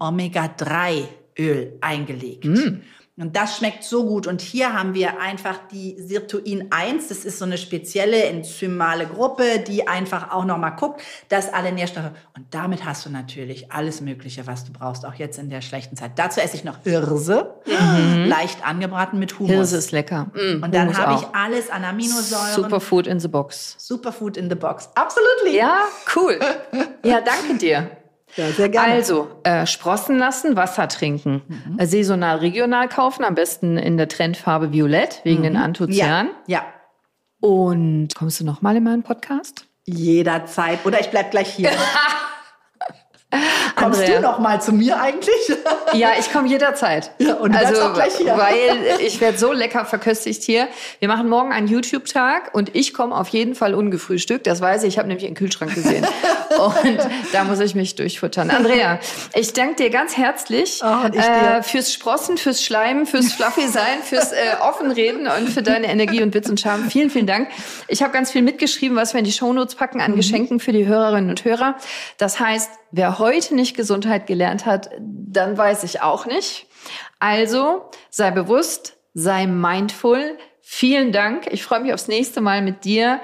[1.38, 2.46] Omega-3-Öl eingelegt.
[3.20, 4.28] Und das schmeckt so gut.
[4.28, 7.08] Und hier haben wir einfach die Sirtuin 1.
[7.08, 12.12] Das ist so eine spezielle enzymale Gruppe, die einfach auch nochmal guckt, dass alle Nährstoffe.
[12.36, 15.96] Und damit hast du natürlich alles Mögliche, was du brauchst, auch jetzt in der schlechten
[15.96, 16.12] Zeit.
[16.18, 19.52] Dazu esse ich noch Hirse, leicht angebraten mit Humus.
[19.52, 20.28] Hirse ist lecker.
[20.36, 22.54] Mm, Und dann habe ich alles an Aminosäuren.
[22.54, 23.74] Superfood in the box.
[23.80, 24.90] Superfood in the box.
[24.94, 25.58] Absolutely.
[25.58, 25.86] Ja,
[26.16, 26.40] cool.
[27.04, 27.90] Ja, danke dir.
[28.36, 28.94] Ja, sehr gerne.
[28.94, 31.42] Also, äh, sprossen lassen, Wasser trinken.
[31.48, 31.80] Mhm.
[31.80, 35.62] Äh, Saisonal, regional kaufen, am besten in der Trendfarbe Violett, wegen den ja.
[35.62, 36.32] Anthocyanen.
[36.48, 36.64] ja.
[37.40, 39.68] Und kommst du noch mal in meinen Podcast?
[39.86, 40.86] Jederzeit.
[40.86, 41.70] Oder ich bleib gleich hier.
[43.76, 44.16] Kommst Andrea.
[44.16, 45.34] du noch mal zu mir eigentlich?
[45.94, 47.12] Ja, ich komme jederzeit.
[47.18, 48.38] Ja, und du bleibst auch gleich hier.
[48.38, 50.68] Weil ich werde so lecker verköstigt hier.
[51.00, 54.46] Wir machen morgen einen YouTube-Tag und ich komme auf jeden Fall ungefrühstückt.
[54.48, 56.06] Das weiß ich, ich habe nämlich einen Kühlschrank gesehen.
[56.60, 57.00] und
[57.32, 58.50] da muss ich mich durchfuttern.
[58.52, 59.00] Andrea,
[59.34, 64.34] ich danke dir ganz herzlich Oh, äh, fürs Sprossen, fürs Schleimen, fürs Fluffy sein, fürs
[64.34, 66.90] äh, Offenreden und für deine Energie und Witz und Charme.
[66.92, 67.48] Vielen, vielen Dank.
[67.88, 70.04] Ich habe ganz viel mitgeschrieben, was wir in die Shownotes packen Mhm.
[70.04, 71.76] an Geschenken für die Hörerinnen und Hörer.
[72.18, 76.68] Das heißt, wer heute nicht Gesundheit gelernt hat, dann weiß ich auch nicht.
[77.20, 80.38] Also sei bewusst, sei mindful.
[80.62, 81.48] Vielen Dank.
[81.52, 83.22] Ich freue mich aufs nächste Mal mit dir.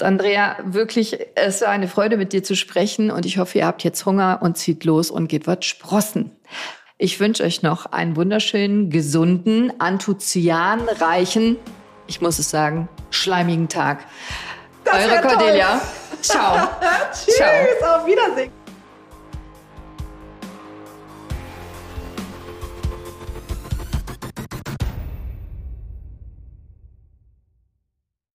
[0.00, 3.84] Andrea, wirklich, es war eine Freude, mit dir zu sprechen und ich hoffe, ihr habt
[3.84, 6.36] jetzt Hunger und zieht los und geht was sprossen.
[6.98, 11.56] Ich wünsche euch noch einen wunderschönen, gesunden, anthozianreichen,
[12.06, 14.04] ich muss es sagen, schleimigen Tag.
[14.86, 15.30] Eure wär toll.
[15.30, 15.80] Cordelia.
[16.20, 16.68] Ciao.
[17.12, 17.96] Tschüss, Ciao.
[18.00, 18.61] auf Wiedersehen.